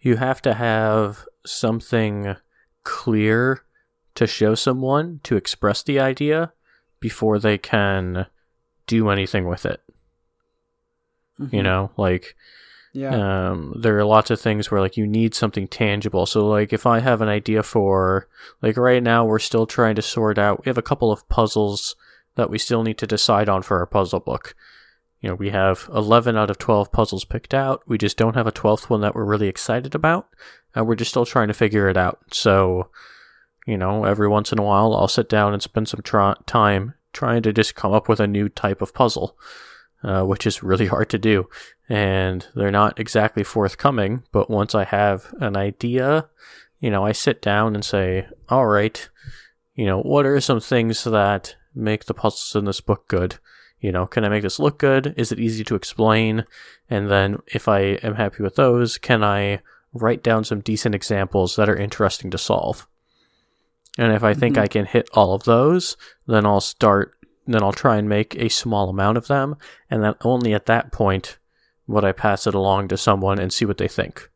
[0.00, 2.36] you have to have something
[2.82, 3.62] clear
[4.14, 6.52] to show someone to express the idea
[7.00, 8.26] before they can
[8.86, 9.80] do anything with it.
[11.38, 11.54] Mm-hmm.
[11.54, 12.34] You know, like
[12.98, 13.50] yeah.
[13.50, 16.26] Um, there are lots of things where like you need something tangible.
[16.26, 18.28] So like if I have an idea for
[18.60, 21.94] like right now we're still trying to sort out we have a couple of puzzles
[22.34, 24.56] that we still need to decide on for our puzzle book.
[25.20, 27.82] You know, we have 11 out of 12 puzzles picked out.
[27.86, 30.28] We just don't have a 12th one that we're really excited about.
[30.74, 32.20] And we're just still trying to figure it out.
[32.32, 32.90] So,
[33.66, 36.02] you know, every once in a while I'll sit down and spend some
[36.46, 39.36] time trying to just come up with a new type of puzzle.
[40.04, 41.48] Uh, which is really hard to do
[41.88, 44.22] and they're not exactly forthcoming.
[44.30, 46.28] But once I have an idea,
[46.80, 49.08] you know, I sit down and say, all right,
[49.74, 53.38] you know, what are some things that make the puzzles in this book good?
[53.80, 55.14] You know, can I make this look good?
[55.16, 56.44] Is it easy to explain?
[56.90, 59.60] And then if I am happy with those, can I
[59.92, 62.86] write down some decent examples that are interesting to solve?
[63.96, 64.64] And if I think mm-hmm.
[64.64, 67.17] I can hit all of those, then I'll start,
[67.54, 69.56] then I'll try and make a small amount of them.
[69.90, 71.38] And then only at that point
[71.86, 74.30] would I pass it along to someone and see what they think.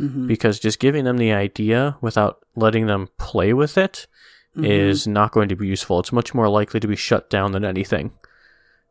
[0.00, 0.26] Mm-hmm.
[0.26, 4.06] Because just giving them the idea without letting them play with it
[4.56, 4.64] mm-hmm.
[4.64, 6.00] is not going to be useful.
[6.00, 8.12] It's much more likely to be shut down than anything.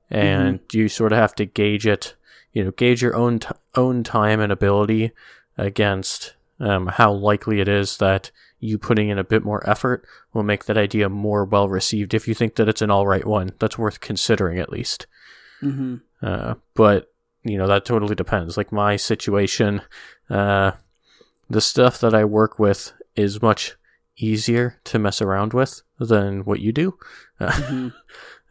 [0.09, 0.77] And mm-hmm.
[0.77, 2.15] you sort of have to gauge it,
[2.53, 5.11] you know, gauge your own t- own time and ability
[5.57, 10.43] against um, how likely it is that you putting in a bit more effort will
[10.43, 12.13] make that idea more well received.
[12.13, 15.07] If you think that it's an all right one, that's worth considering at least.
[15.61, 15.97] Mm-hmm.
[16.21, 17.11] Uh, but
[17.43, 19.81] you know that totally depends like my situation
[20.29, 20.71] uh
[21.49, 23.75] the stuff that i work with is much
[24.17, 26.97] easier to mess around with than what you do
[27.41, 27.89] mm-hmm.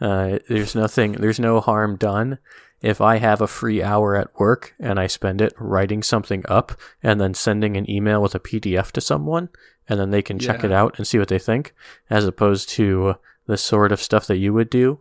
[0.01, 2.38] uh, there's nothing there's no harm done
[2.83, 6.73] if i have a free hour at work and i spend it writing something up
[7.03, 9.49] and then sending an email with a pdf to someone
[9.88, 11.75] and then they can check it out and see what they think
[12.09, 13.14] as opposed to
[13.47, 15.01] the sort of stuff that you would do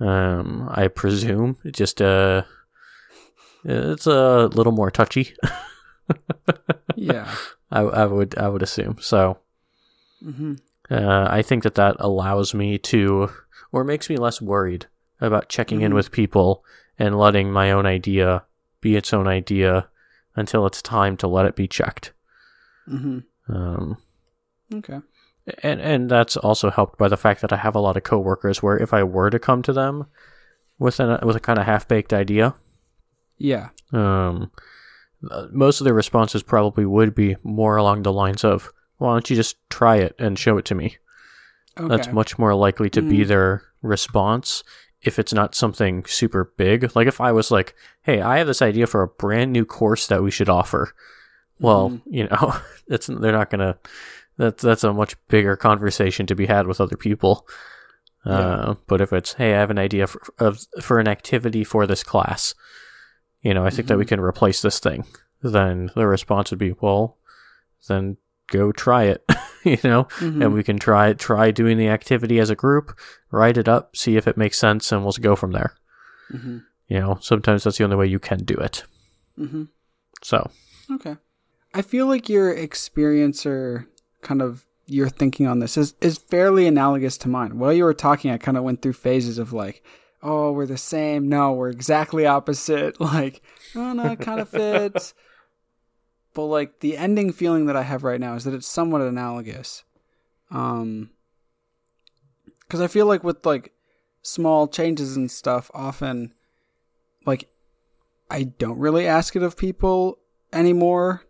[0.00, 2.42] um, i presume just uh
[3.64, 5.34] it's a little more touchy.
[6.96, 7.34] yeah,
[7.70, 9.38] I, I, would I would assume so.
[10.22, 10.54] Mm-hmm.
[10.90, 13.30] Uh, I think that that allows me to,
[13.72, 14.86] or makes me less worried
[15.20, 15.86] about checking mm-hmm.
[15.86, 16.64] in with people
[16.98, 18.44] and letting my own idea
[18.80, 19.88] be its own idea
[20.36, 22.12] until it's time to let it be checked.
[22.88, 23.54] Mm-hmm.
[23.54, 23.98] Um,
[24.72, 25.00] okay.
[25.62, 28.62] And and that's also helped by the fact that I have a lot of coworkers
[28.62, 30.06] where if I were to come to them
[30.78, 32.54] with an with a kind of half baked idea,
[33.36, 33.68] yeah.
[33.92, 34.50] Um,
[35.50, 39.36] most of their responses probably would be more along the lines of, "Why don't you
[39.36, 40.96] just try it and show it to me?"
[41.78, 41.88] Okay.
[41.88, 43.10] That's much more likely to mm.
[43.10, 44.62] be their response
[45.06, 46.94] if it's not something super big.
[46.94, 50.06] Like if I was like, "Hey, I have this idea for a brand new course
[50.06, 50.94] that we should offer."
[51.58, 52.02] Well, mm.
[52.06, 52.56] you know,
[52.88, 53.78] it's they're not gonna.
[54.36, 57.46] That's that's a much bigger conversation to be had with other people.
[58.24, 61.86] Uh, but if it's, hey, I have an idea for, of for an activity for
[61.86, 62.54] this class,
[63.42, 65.04] you know, I think that we can replace this thing.
[65.42, 67.18] Then the response would be, well,
[67.86, 68.16] then
[68.50, 69.22] go try it,
[69.72, 70.42] you know, Mhm.
[70.44, 72.96] and we can try try doing the activity as a group,
[73.30, 75.74] write it up, see if it makes sense, and we'll go from there.
[76.30, 78.84] hmm You know, sometimes that's the only way you can do it.
[79.36, 79.64] hmm
[80.22, 80.50] So,
[80.90, 81.16] Okay.
[81.74, 83.88] I feel like your experience or
[84.22, 87.58] kind of your thinking on this is, is fairly analogous to mine.
[87.58, 89.82] While you were talking, I kind of went through phases of like,
[90.22, 91.28] oh, we're the same.
[91.28, 93.00] No, we're exactly opposite.
[93.00, 93.42] Like,
[93.74, 95.14] oh, no, it kind of fits.
[96.34, 99.84] But like the ending feeling that I have right now is that it's somewhat analogous.
[100.50, 101.10] Um,
[102.60, 103.72] because I feel like with like
[104.22, 106.34] small changes and stuff, often
[107.24, 107.48] like
[108.30, 110.18] I don't really ask it of people
[110.52, 111.24] anymore.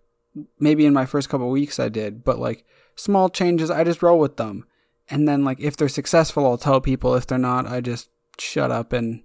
[0.58, 2.64] Maybe in my first couple weeks I did, but like
[2.96, 4.66] small changes, I just roll with them.
[5.10, 7.14] And then like if they're successful, I'll tell people.
[7.14, 9.22] If they're not, I just shut up and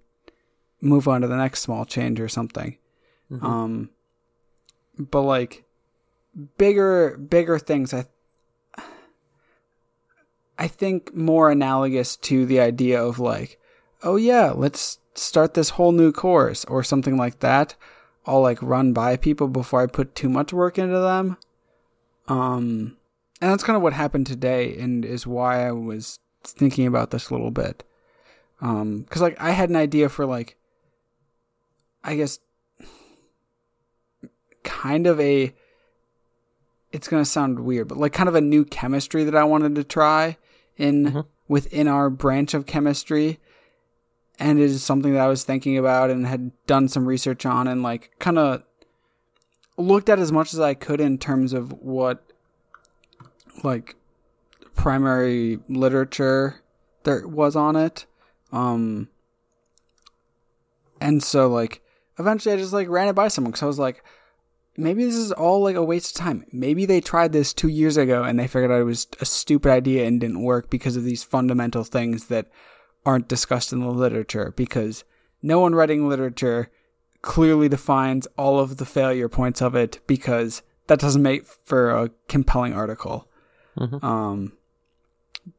[0.81, 2.77] move on to the next small change or something.
[3.31, 3.43] Mhm.
[3.43, 3.89] Um,
[4.97, 5.63] but like
[6.57, 8.05] bigger, bigger things, I,
[10.57, 13.59] I think more analogous to the idea of like,
[14.03, 17.75] oh yeah, let's start this whole new course or something like that.
[18.25, 21.37] I'll like run by people before I put too much work into them.
[22.27, 22.97] Um,
[23.41, 27.29] and that's kind of what happened today, and is why I was thinking about this
[27.29, 27.83] a little bit.
[28.61, 30.57] Um, because like I had an idea for like,
[32.03, 32.39] I guess,
[34.63, 35.53] kind of a.
[36.91, 39.84] It's gonna sound weird, but like kind of a new chemistry that I wanted to
[39.84, 40.38] try
[40.78, 41.25] in Mhm.
[41.47, 43.39] within our branch of chemistry
[44.41, 47.67] and it is something that I was thinking about and had done some research on
[47.67, 48.63] and like kind of
[49.78, 52.23] looked at as much as I could in terms of what
[53.63, 53.95] like
[54.75, 56.62] primary literature
[57.04, 58.06] there was on it
[58.54, 59.10] um
[61.02, 61.82] and so like
[62.17, 64.04] eventually I just like ran it by someone cuz I was like
[64.79, 66.45] maybe this is all like a waste of time.
[66.51, 69.71] Maybe they tried this 2 years ago and they figured out it was a stupid
[69.71, 72.47] idea and didn't work because of these fundamental things that
[73.05, 75.03] aren't discussed in the literature because
[75.41, 76.69] no one writing literature
[77.21, 82.09] clearly defines all of the failure points of it because that doesn't make for a
[82.27, 83.27] compelling article.
[83.77, 84.03] Mhm.
[84.03, 84.53] Um,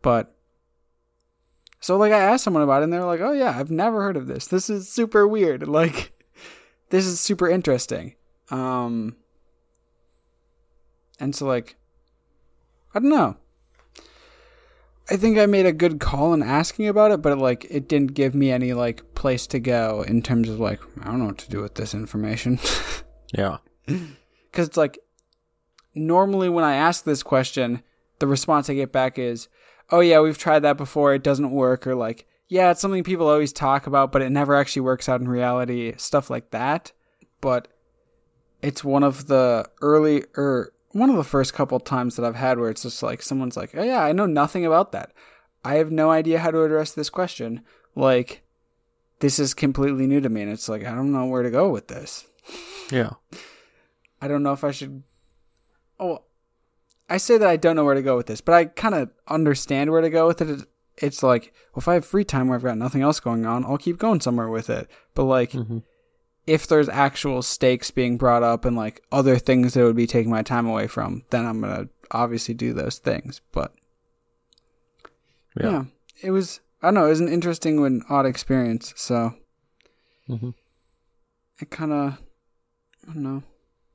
[0.02, 0.34] but
[1.80, 4.16] so like I asked someone about it and they're like, "Oh yeah, I've never heard
[4.16, 4.46] of this.
[4.46, 5.66] This is super weird.
[5.66, 6.12] Like
[6.90, 8.14] this is super interesting."
[8.50, 9.16] Um
[11.18, 11.76] and so like
[12.94, 13.36] I don't know.
[15.10, 18.14] I think I made a good call in asking about it, but like it didn't
[18.14, 21.38] give me any like place to go in terms of like I don't know what
[21.38, 22.58] to do with this information.
[23.36, 23.58] yeah.
[23.86, 24.98] Cuz it's like
[25.94, 27.82] normally when I ask this question,
[28.20, 29.48] the response I get back is,
[29.90, 31.12] "Oh yeah, we've tried that before.
[31.14, 34.54] It doesn't work," or like, "Yeah, it's something people always talk about, but it never
[34.54, 36.92] actually works out in reality." Stuff like that.
[37.40, 37.68] But
[38.62, 42.58] it's one of the early or one of the first couple times that I've had
[42.58, 45.12] where it's just like someone's like, "Oh yeah, I know nothing about that.
[45.64, 47.62] I have no idea how to address this question."
[47.94, 48.42] Like
[49.20, 51.68] this is completely new to me and it's like I don't know where to go
[51.70, 52.26] with this.
[52.90, 53.10] Yeah.
[54.22, 55.02] I don't know if I should.
[55.98, 56.22] Oh,
[57.08, 59.10] I say that I don't know where to go with this, but I kind of
[59.28, 60.66] understand where to go with it.
[60.96, 63.64] It's like, well, if I have free time where I've got nothing else going on,
[63.64, 64.88] I'll keep going somewhere with it.
[65.14, 65.82] But like, Mhm.
[66.46, 70.30] If there's actual stakes being brought up and like other things that would be taking
[70.30, 73.40] my time away from, then I'm gonna obviously do those things.
[73.52, 73.72] But
[75.60, 75.70] Yeah.
[75.70, 75.84] yeah,
[76.22, 76.60] it was.
[76.82, 77.06] I don't know.
[77.06, 78.94] It was an interesting and odd experience.
[78.96, 79.34] So
[80.28, 80.54] Mhm.
[81.60, 82.18] it kind of
[83.08, 83.42] I don't know.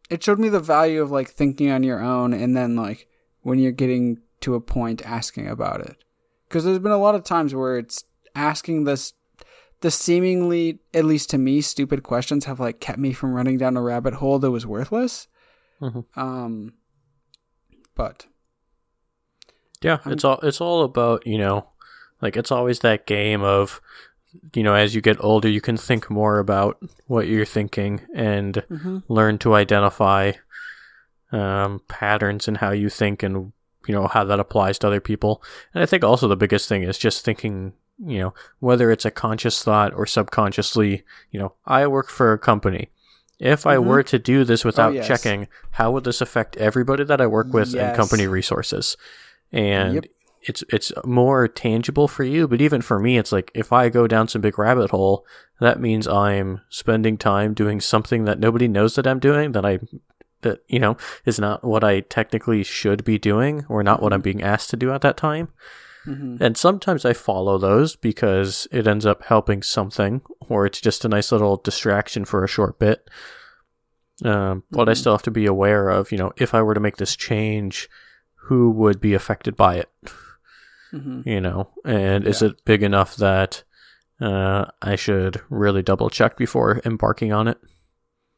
[0.10, 3.08] It showed me the value of like thinking on your own and then like
[3.42, 5.98] when you're getting to a point asking about it.
[6.50, 8.04] Cuz there's been a lot of times where it's
[8.36, 9.14] asking this
[9.86, 13.78] the seemingly at least to me stupid questions have like kept me from running down
[13.78, 15.28] a rabbit hole that was worthless.
[15.80, 16.06] Mhm.
[16.18, 16.74] Um
[17.94, 18.26] but
[19.82, 21.68] Yeah, I'm- it's all it's all about, you know,
[22.20, 23.80] like it's always that game of
[24.56, 28.64] you know, as you get older you can think more about what you're thinking and
[28.72, 29.04] mhm.
[29.08, 30.32] learn to identify
[31.32, 33.54] um, patterns in how you think and
[33.88, 35.44] you know how that applies to other people.
[35.76, 39.12] And I think also the biggest thing is just thinking, you know, whether it's a
[39.12, 42.90] conscious thought or subconsciously, you know, I work for a company.
[43.40, 43.86] If I Mhm.
[43.86, 45.08] were to do this without yes.
[45.08, 48.96] checking, how would this affect everybody that I work with and company resources?
[49.52, 50.06] And Yep.
[50.44, 54.08] it's it's more tangible for you, but even for me, it's like if I go
[54.08, 55.26] down some big rabbit hole,
[55.60, 59.80] that means I'm spending time doing something that nobody knows that I'm doing that I
[60.42, 64.22] that you know is not what I technically should be doing or not what I'm
[64.22, 65.50] being asked to do at that time.
[66.06, 66.40] Mhm.
[66.40, 71.10] And sometimes I follow those because it ends up helping something, or it's just a
[71.10, 73.10] nice little distraction for a short bit.
[74.24, 74.98] Um, but I Mhm.
[74.98, 77.90] still have to be aware of, you know, if I were to make this change,
[78.48, 79.90] who would be affected by it?
[80.94, 81.26] Mhm.
[81.26, 83.64] You know, and is it big enough that
[84.22, 87.58] uh, I should really double check before embarking on it?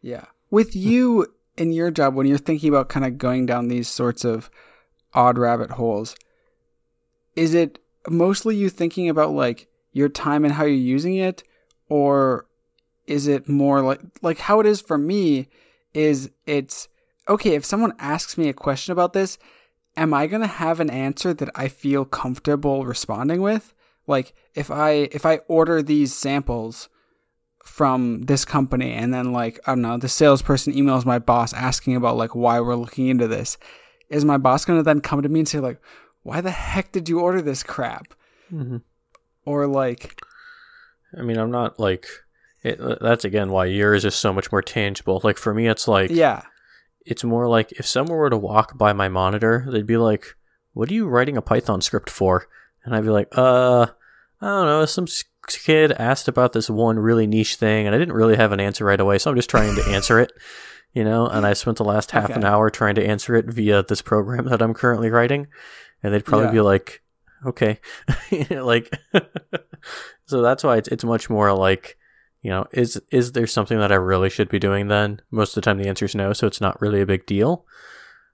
[0.01, 0.25] Yeah.
[0.49, 4.25] With you in your job, when you're thinking about kind of going down these sorts
[4.25, 4.49] of
[5.13, 6.15] odd rabbit holes,
[7.37, 7.79] is it
[8.09, 11.43] mostly you thinking about like your time and how you're using it,
[11.87, 12.47] or
[13.05, 15.47] is it more like like how it is for me?
[15.93, 16.89] Is it's
[17.29, 19.37] okay if someone asks me a question about this,
[19.95, 23.73] am I gonna have an answer that I feel comfortable responding with?
[24.07, 26.89] Like if I if I order these samples
[27.63, 31.95] from this company and then like I don't know, the salesperson emails my boss asking
[31.95, 33.59] about like why we're looking into this.
[34.09, 35.79] Is my boss gonna then come to me and say like,
[36.27, 38.13] why the heck did you order this crap?
[38.51, 38.77] Mm-hmm.
[39.45, 40.19] Or like
[41.17, 42.05] I mean, I'm not like.
[42.63, 45.21] It, that's again why yours is so much more tangible.
[45.23, 46.41] Like for me, it's like Yeah.
[47.05, 50.35] it's more like if someone were to walk by my monitor, they'd be like,
[50.73, 52.47] "What are you writing a Python script for?"
[52.83, 53.87] And I'd be like, "Uh,
[54.41, 54.85] I don't know.
[54.85, 55.05] Some
[55.47, 58.83] kid asked about this one really niche thing, and I didn't really have an answer
[58.83, 60.33] right away, so I'm just trying to answer it."
[60.93, 63.83] You know, and I spent the last half an hour trying to answer it via
[63.83, 65.47] this program that I'm currently writing,
[66.03, 66.51] and they'd probably Yeah.
[66.53, 67.01] be like,
[67.45, 67.79] "Okay,"
[68.49, 68.91] like,
[70.25, 71.97] so that's why it's it's much more like
[72.41, 75.21] you know, is is there something that I really should be doing then?
[75.31, 77.65] Most of the time the answer is no, so it's not really a big deal.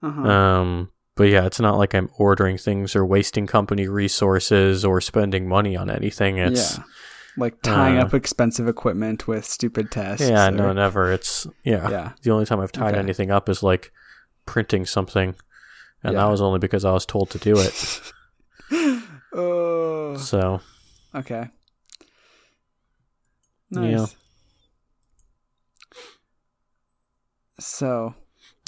[0.01, 0.21] Uh-huh.
[0.29, 5.47] Um but yeah, it's not like I'm ordering things or wasting company resources or spending
[5.47, 6.37] money on anything.
[6.37, 6.83] It's yeah.
[7.37, 10.27] Like tying uh, up expensive equipment with stupid tests.
[10.29, 11.11] yeah, or- no, never.
[11.11, 11.89] It's yeah.
[11.89, 12.11] Yeah.
[12.21, 12.99] The only time I've tied Okay.
[12.99, 13.91] anything up is like
[14.45, 15.35] printing something,
[16.03, 16.19] and Yeah.
[16.23, 18.01] that was only because I was told to do it.
[19.33, 20.17] oh.
[20.17, 20.61] so
[21.15, 21.49] Okay.
[23.69, 23.81] Yeah.
[23.81, 24.15] Nice.
[27.59, 28.15] So,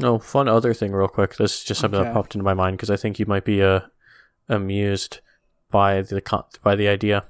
[0.03, 1.37] Oh, fun other thing, real quick.
[1.37, 3.63] This is just something that popped into my mind because I think you might be
[3.63, 3.79] uh,
[4.49, 5.21] amused
[5.71, 7.23] by the con- by the idea.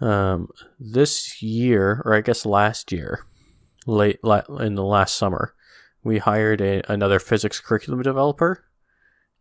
[0.00, 3.24] Um, this year, or I guess last year,
[3.84, 5.54] late la- in the last summer,
[6.04, 8.64] we hired a, another physics curriculum developer,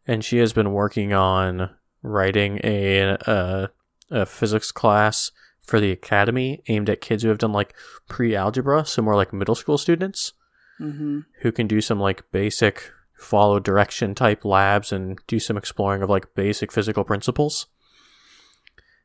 [0.07, 1.69] and she has been working on
[2.01, 3.69] writing a a,
[4.09, 5.31] a physics class
[5.61, 7.75] for the academy aimed at kids who have done like
[8.07, 10.33] pre-algebra, so more like middle school students
[10.79, 11.19] mm-hmm.
[11.41, 16.09] who can do some like basic follow direction type labs and do some exploring of
[16.09, 17.67] like basic physical principles.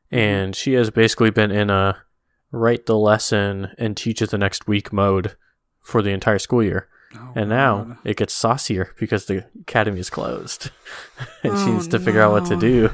[0.09, 2.03] And she has basically been in a
[2.51, 5.35] write the lesson and teach it the next week mode
[5.81, 6.87] for the entire school year.
[7.15, 7.97] Oh, And now God.
[8.03, 10.71] it gets saucier because the academy is closed.
[11.43, 12.89] and she Oh, needs to figure out what to do.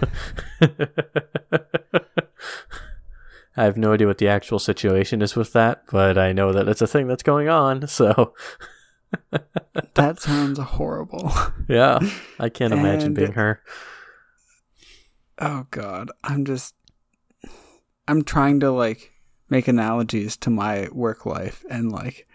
[3.55, 6.67] I have no idea what the actual situation is with that, but I know that
[6.67, 7.87] it's a thing that's going on.
[7.87, 8.33] So,
[9.93, 11.31] that sounds horrible.
[11.69, 11.99] yeah,
[12.39, 13.61] I can't imagine And- being her.
[15.39, 16.73] Oh God, I'm just,
[18.07, 19.11] I'm trying to like
[19.49, 22.27] make analogies to my work life and like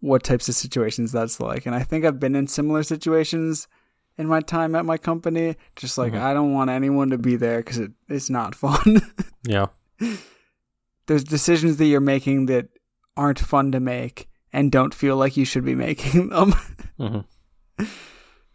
[0.00, 1.66] what types of situations that's like.
[1.66, 3.68] And I think I've been in similar situations
[4.18, 5.56] in my time at my company.
[5.76, 6.20] Just like Mhm.
[6.20, 9.02] I don't want anyone to be there because it, it's not fun.
[9.44, 9.66] Yeah.
[11.06, 12.68] There's decisions that you're making that
[13.16, 16.52] aren't fun to make and don't feel like you should be making them.
[16.98, 17.18] hmm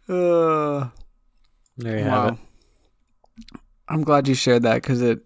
[0.08, 0.88] uh,
[1.76, 2.10] There you wow.
[2.22, 2.38] have it.
[3.88, 5.20] I'm glad you shared that because it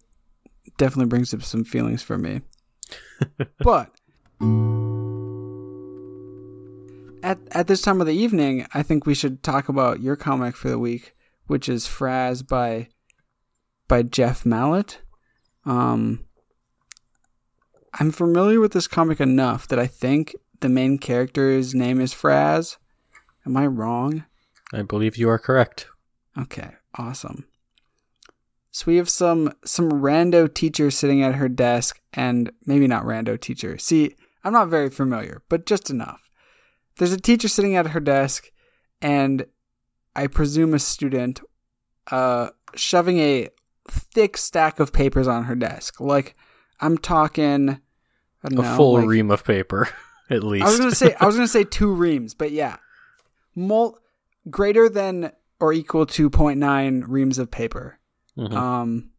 [0.78, 2.40] definitely brings up some feelings for me.
[3.60, 3.90] but
[7.22, 10.56] at at this time of the evening, I think we should talk about your comic
[10.56, 11.14] for the week,
[11.46, 12.88] which is Frazz by
[13.88, 15.00] by Jef Mallett.
[15.64, 16.24] Um,
[17.94, 22.76] I'm familiar with this comic enough that I think the main character's name is Frazz.
[23.44, 24.24] Am I wrong?
[24.72, 25.88] I believe you are correct.
[26.38, 27.46] Okay, awesome.
[28.70, 33.40] So we have some some rando teacher sitting at her desk, and maybe not rando
[33.40, 33.78] teacher.
[33.78, 34.14] See,
[34.44, 36.29] I'm not very familiar, but just enough.
[36.96, 38.50] There's a teacher sitting at her desk,
[39.00, 39.46] and
[40.14, 41.40] I presume a student,
[42.10, 43.48] uh, shoving a
[43.88, 46.00] thick stack of papers on her desk.
[46.00, 46.36] Like
[46.80, 47.80] I'm talking,
[48.42, 49.88] A know, full like- ream of paper,
[50.30, 50.64] at least.
[50.66, 52.76] I was gonna say I was gonna say two reams, but yeah,
[53.54, 53.98] mul
[54.48, 57.98] greater than or equal to 0.9 reams of paper.
[58.38, 58.52] Mhm.
[58.54, 59.10] Um,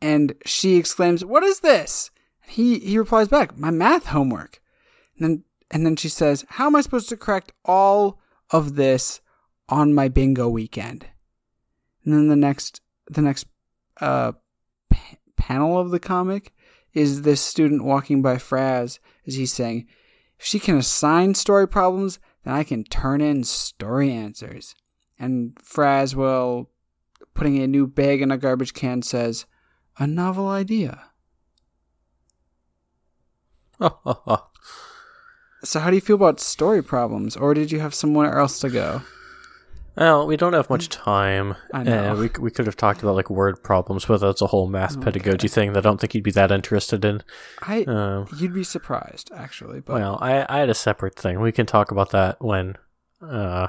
[0.00, 2.10] and she exclaims, "What is this?"
[2.46, 4.60] He he replies back, "My math homework."
[5.18, 9.20] And then and then she says, "How am I supposed to correct all of this
[9.68, 11.06] on my bingo weekend?"
[12.04, 13.46] And then the next the next
[14.00, 14.32] uh,
[14.90, 16.54] pa- panel of the comic
[16.92, 19.86] is this student walking by Frazz as he's saying,
[20.38, 24.74] "If she can assign story problems, then I can turn in story answers."
[25.18, 26.70] And Frazz will,
[27.34, 29.46] putting a new bag in a garbage can, says,
[29.98, 31.04] "A novel idea."
[35.62, 38.70] So, how do you feel about story problems, or did you have somewhere else to
[38.70, 39.02] go?
[39.96, 41.56] Well, we don't have much time.
[41.74, 42.12] I know.
[42.12, 44.98] Uh, we we could have talked about like word problems, but that's a whole math
[45.00, 47.22] pedagogy thing that I don't think you'd be that interested in.
[47.60, 51.40] I Um, you'd be surprised actually, but well, I I had a separate thing.
[51.40, 52.76] We can talk about that when
[53.20, 53.68] uh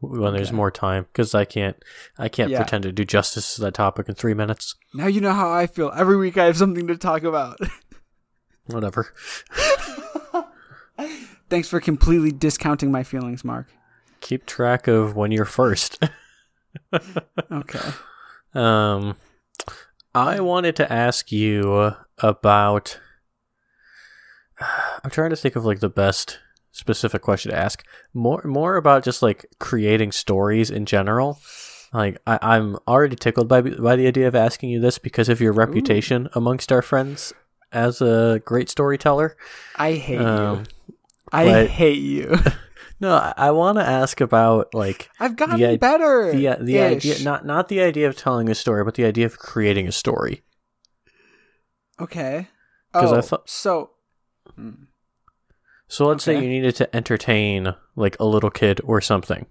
[0.00, 1.76] when there's more time because I can't
[2.18, 2.58] I can't Yeah.
[2.58, 4.74] pretend to do justice to that topic in three minutes.
[4.92, 5.92] now you know how I feel.
[5.96, 7.58] Every week I have something to talk about.
[8.66, 9.14] Whatever.
[11.50, 13.66] Thanks for completely discounting my feelings, Mark.
[14.20, 16.02] Keep track of when you're first.
[17.50, 17.80] Okay.
[18.54, 19.16] Um,
[20.14, 23.00] I wanted to ask you about.
[25.04, 26.38] I'm trying to think of like the best
[26.70, 27.84] specific question to ask.
[28.14, 31.40] More, more about just like creating stories in general.
[31.92, 35.40] Like I, I'm already tickled by by the idea of asking you this because of
[35.40, 37.32] your reputation amongst our friends
[37.72, 39.36] as a great storyteller.
[39.76, 40.64] I hate Um, you.
[41.32, 42.36] I but- hate you.
[43.00, 46.32] no, I, I want to ask about like I've gotten The i- better.
[46.32, 46.96] the the Ish.
[46.96, 49.92] idea not not the idea of telling a story, but the idea of creating a
[49.92, 50.42] story.
[52.00, 52.48] Okay.
[52.92, 53.90] 'Cause I Oh, thought- so.
[55.88, 59.46] So let's say you needed to entertain like a little kid or something.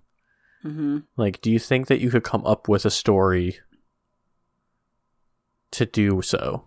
[0.61, 3.59] hmm Like, do you think that you could come up with a story
[5.71, 6.63] to do so?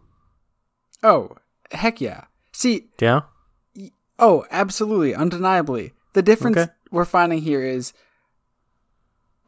[1.03, 1.37] Oh,
[1.71, 2.25] heck yeah.
[2.53, 3.23] See, Yeah.
[4.19, 5.93] Oh, absolutely, undeniably.
[6.13, 6.71] The difference Okay.
[6.91, 7.93] we're finding here is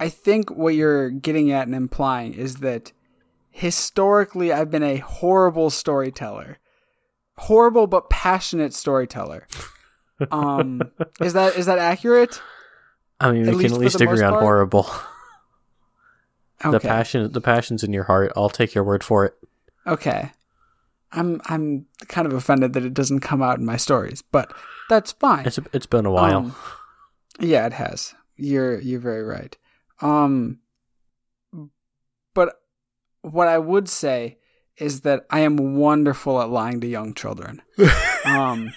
[0.00, 2.92] I think what you're getting at and implying is that
[3.50, 6.58] historically I've been a horrible storyteller.
[7.36, 9.46] Horrible but passionate storyteller.
[10.30, 10.80] Um
[11.20, 12.40] is that is that accurate?
[13.18, 14.42] I mean, At we can at least agree on part?
[14.42, 14.88] horrible.
[16.62, 18.32] The passion, the passion's in your heart.
[18.36, 19.34] I'll take your word for it.
[19.86, 20.30] Okay.
[21.14, 24.52] I'm I'm kind of offended that it doesn't come out in my stories, but
[24.88, 25.46] that's fine.
[25.46, 26.38] It's it's been a while.
[26.38, 26.56] Um,
[27.40, 28.14] yeah, it has.
[28.36, 29.56] You're you're very right.
[30.00, 30.58] Um
[32.34, 32.60] but
[33.22, 34.38] what I would say
[34.76, 37.62] is that I am wonderful at lying to young children.
[38.24, 38.72] um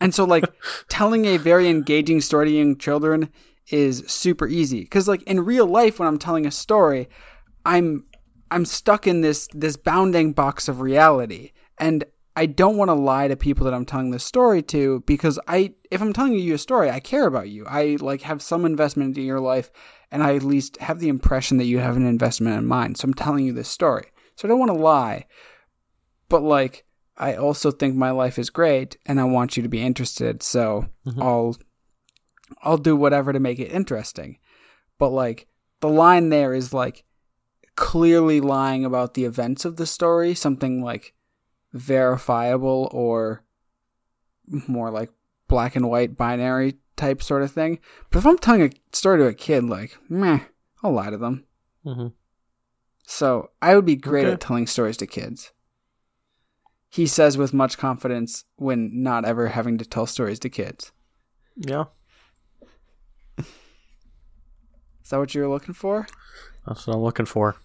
[0.00, 0.44] and so like
[0.88, 3.30] telling a very engaging story to young children
[3.70, 7.08] is super easy cuz like in real life when I'm telling a story,
[7.64, 8.04] I'm
[8.52, 12.04] I'm stuck in this this bounding box of reality and
[12.36, 15.74] I don't want to lie to people that I'm telling this story to because I
[15.90, 17.64] if I'm telling you a story, I care about you.
[17.66, 19.70] I like have some investment in your life
[20.10, 22.94] and I at least have the impression that you have an investment in mine.
[22.94, 24.12] So I'm telling you this story.
[24.36, 25.26] So I don't want to lie.
[26.28, 26.84] But like
[27.16, 30.42] I also think my life is great and I want you to be interested.
[30.42, 31.22] So mm-hmm.
[31.22, 31.56] I'll
[32.62, 34.38] I'll do whatever to make it interesting.
[34.98, 35.48] But like
[35.80, 37.04] the line there is like
[37.76, 41.14] clearly lying about the events of the story, something like
[41.72, 43.44] verifiable or
[44.68, 45.10] more like
[45.48, 47.78] black and white binary type sort of thing.
[48.10, 50.40] But if I'm telling a story to a kid, like, meh,
[50.82, 51.44] I'll lie to them.
[51.84, 52.08] hmm
[53.06, 54.34] So I would be great Okay.
[54.34, 55.52] at telling stories to kids.
[56.90, 60.92] He says with much confidence when not ever having to tell stories to kids.
[61.56, 61.84] Yeah,
[63.38, 66.06] Is that what you were looking for?
[66.66, 67.56] That's what I'm looking for.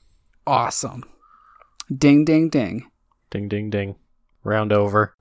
[0.45, 1.03] Awesome.
[1.95, 2.89] Ding, ding, ding.
[3.29, 3.95] Ding, ding, ding.
[4.43, 5.15] Round over.